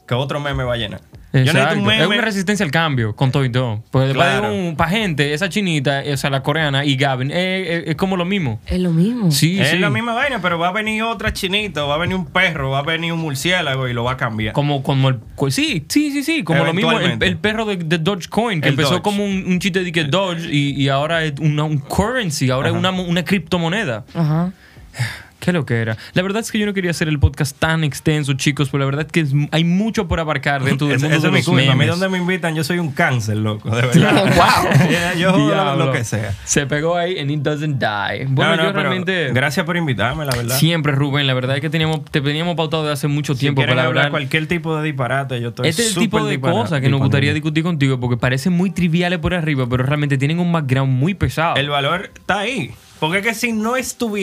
[0.07, 1.01] Que otro meme va a llenar.
[1.33, 1.79] Exacto.
[1.81, 3.83] un Es una resistencia al cambio con todo y todo.
[3.91, 4.49] Porque Claro.
[4.77, 8.23] para gente, esa chinita, o sea, la coreana y Gavin, eh, eh, es como lo
[8.25, 8.59] mismo.
[8.65, 9.29] Es lo mismo.
[9.29, 9.77] Sí, es sí.
[9.77, 12.79] la misma vaina, pero va a venir otra chinita, va a venir un perro, va
[12.79, 14.53] a venir un murciélago y lo va a cambiar.
[14.53, 15.19] Como, como el.
[15.49, 16.43] Sí, sí, sí, sí.
[16.43, 19.01] Como lo mismo el, perro de, de Dogecoin, que El empezó Doge.
[19.03, 22.69] como un, un chiste de que Doge y, y ahora es una, un currency, ahora
[22.69, 24.05] es una, una criptomoneda.
[24.15, 24.53] Ajá.
[25.39, 25.97] ¿Qué lo que era?
[26.13, 28.85] La verdad es que yo no quería hacer el podcast tan extenso, chicos, pero la
[28.85, 31.45] verdad es que es- hay mucho por abarcar dentro del mundo de es mi los
[31.45, 31.61] culpa.
[31.61, 31.87] A mí memes.
[31.89, 34.25] donde me invitan, yo soy un cáncer, loco, de verdad.
[34.37, 35.17] Wow.
[35.19, 36.33] yo lo, que sea.
[36.43, 38.25] Se pegó ahí and it doesn't die.
[38.27, 39.31] Bueno, No, no, yo realmente.
[39.31, 40.57] Gracias por invitarme, la verdad.
[40.57, 43.59] Siempre, Rubén, la verdad es que teníamos, te teníamos pautado de hace mucho si tiempo
[43.61, 44.11] quieren para hablar hablar.
[44.11, 47.33] cualquier tipo de disparate, yo estoy Este es el tipo de cosas que nos gustaría
[47.33, 51.55] discutir contigo porque parecen muy triviales por arriba, pero realmente tienen un background muy pesado.
[51.55, 52.71] El valor está ahí.
[52.99, 53.75] Porque es que si no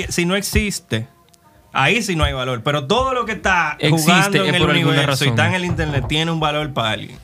[0.08, 1.06] si no existe,
[1.72, 2.62] ahí sí no hay valor.
[2.62, 5.54] Pero todo lo que está Existe, jugando es en el por universo y está en
[5.54, 7.18] el internet tiene un valor para alguien.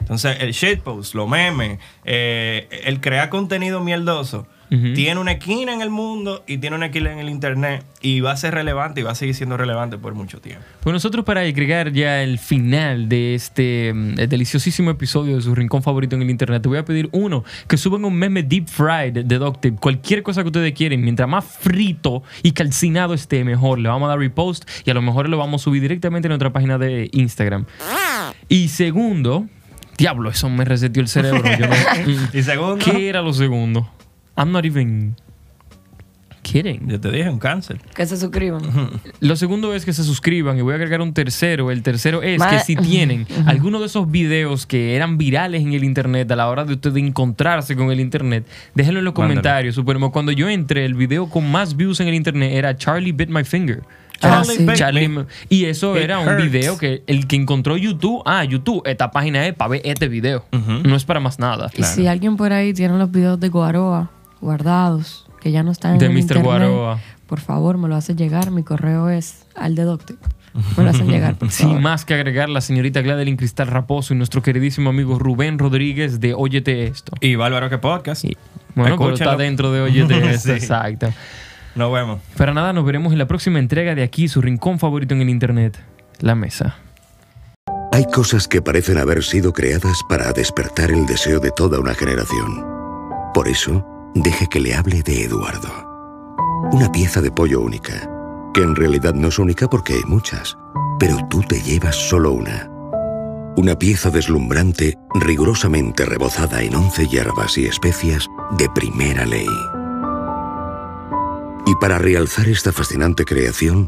[0.00, 5.90] Entonces, el shitpost, los memes, eh, el crear contenido mierdoso, Tiene una esquina en el
[5.90, 9.12] mundo y tiene una esquina en el internet y va a ser relevante y va
[9.12, 10.64] a seguir siendo relevante por mucho tiempo.
[10.80, 15.82] Pues nosotros para agregar ya el final de este mm, deliciosísimo episodio de su rincón
[15.82, 19.24] favorito en el internet, te voy a pedir uno, que suban un meme deep fried
[19.24, 23.78] de Doctip, cualquier cosa que ustedes quieren, mientras más frito y calcinado esté, mejor.
[23.78, 26.30] Le vamos a dar repost y a lo mejor lo vamos a subir directamente en
[26.30, 27.66] nuestra página de Instagram.
[28.48, 29.46] Y segundo,
[29.98, 31.42] diablo, eso me reseteó el cerebro.
[31.58, 32.28] yo no-.
[32.32, 33.90] Y segundo, ¿Qué era lo segundo?
[34.36, 35.16] I'm not even
[36.42, 36.86] kidding.
[36.88, 37.80] yo te dije un cáncer.
[37.94, 38.62] Que se suscriban.
[39.20, 41.70] Lo segundo es que se suscriban y voy a agregar un tercero.
[41.72, 45.72] El tercero es Ma- que si tienen alguno de esos videos que eran virales en
[45.72, 49.74] el internet a la hora de ustedes encontrarse con el internet, déjenlo en los comentarios.
[49.74, 53.28] Suponemos cuando yo entré, el video con más views en el internet era Charlie Bit
[53.30, 53.82] My Finger.
[54.22, 54.64] Ah, Charlie sí.
[54.64, 56.42] Bit Charlie y eso It era un hurts.
[56.50, 60.44] video que el que encontró YouTube, ah, YouTube, esta página es para ver este video.
[60.52, 60.88] Ujú.
[60.88, 61.70] No es para más nada.
[61.76, 64.10] Y si alguien por ahí tiene los videos de Guaroa
[64.46, 66.20] guardados, que ya no están en De el Mr.
[66.20, 66.98] internet, Guaroa.
[67.26, 68.50] por favor, me lo hace llegar.
[68.50, 70.16] Mi correo es al de Doctor.
[70.78, 71.74] Me lo hacen llegar, por favor.
[71.74, 76.18] Sin más que agregar, la señorita Gladeline Cristal Raposo y nuestro queridísimo amigo Rubén Rodríguez
[76.20, 77.12] de Óyete Esto.
[77.20, 78.24] Y Bárbaro que podcast.
[78.24, 78.36] Y-
[78.74, 80.54] bueno, pero está dentro de Óyete Esto, Sí.
[80.54, 81.08] exacto.
[81.74, 82.20] Nos vemos.
[82.38, 85.28] Para nada, nos veremos en la próxima entrega de aquí, su rincón favorito en el
[85.28, 85.78] internet,
[86.20, 86.76] La Mesa.
[87.92, 92.64] Hay cosas que parecen haber sido creadas para despertar el deseo de toda una generación.
[93.34, 93.86] Por eso,
[94.22, 95.68] deje que le hable de Eduardo.
[96.72, 98.08] Una pieza de pollo única,
[98.54, 100.56] que en realidad no es única porque hay muchas,
[100.98, 102.70] pero tú te llevas solo una.
[103.56, 108.26] Una pieza deslumbrante, rigurosamente rebozada en 11 hierbas y especias
[108.58, 109.48] de primera ley.
[111.66, 113.86] Y para realzar esta fascinante creación,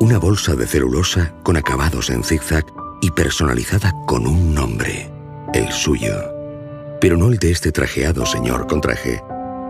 [0.00, 2.66] una bolsa de celulosa con acabados en zigzag
[3.00, 5.10] y personalizada con un nombre,
[5.54, 6.14] el suyo.
[7.00, 9.22] Pero no el de este trajeado señor con traje,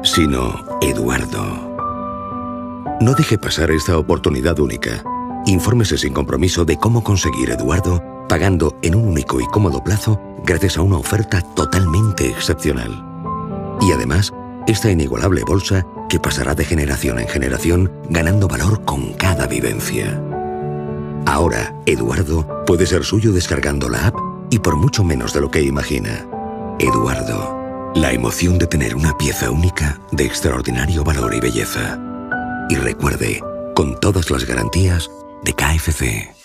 [0.02, 1.70] sino Eduardo.
[3.00, 5.02] No deje pasar esta oportunidad única.
[5.46, 10.78] Infórmese sin compromiso de cómo conseguir Eduardo pagando en un único y cómodo plazo gracias
[10.78, 13.04] a una oferta totalmente excepcional.
[13.80, 14.32] Y además,
[14.66, 20.22] esta inigualable bolsa que pasará de generación en generación ganando valor con cada vivencia.
[21.26, 24.16] Ahora, Eduardo puede ser suyo descargando la app
[24.50, 26.26] y por mucho menos de lo que imagina.
[26.78, 27.59] Eduardo,
[27.94, 31.98] la emoción de tener una pieza única de extraordinario valor y belleza.
[32.68, 33.42] Y recuerde,
[33.74, 35.10] con todas las garantías
[35.42, 36.39] de KFC.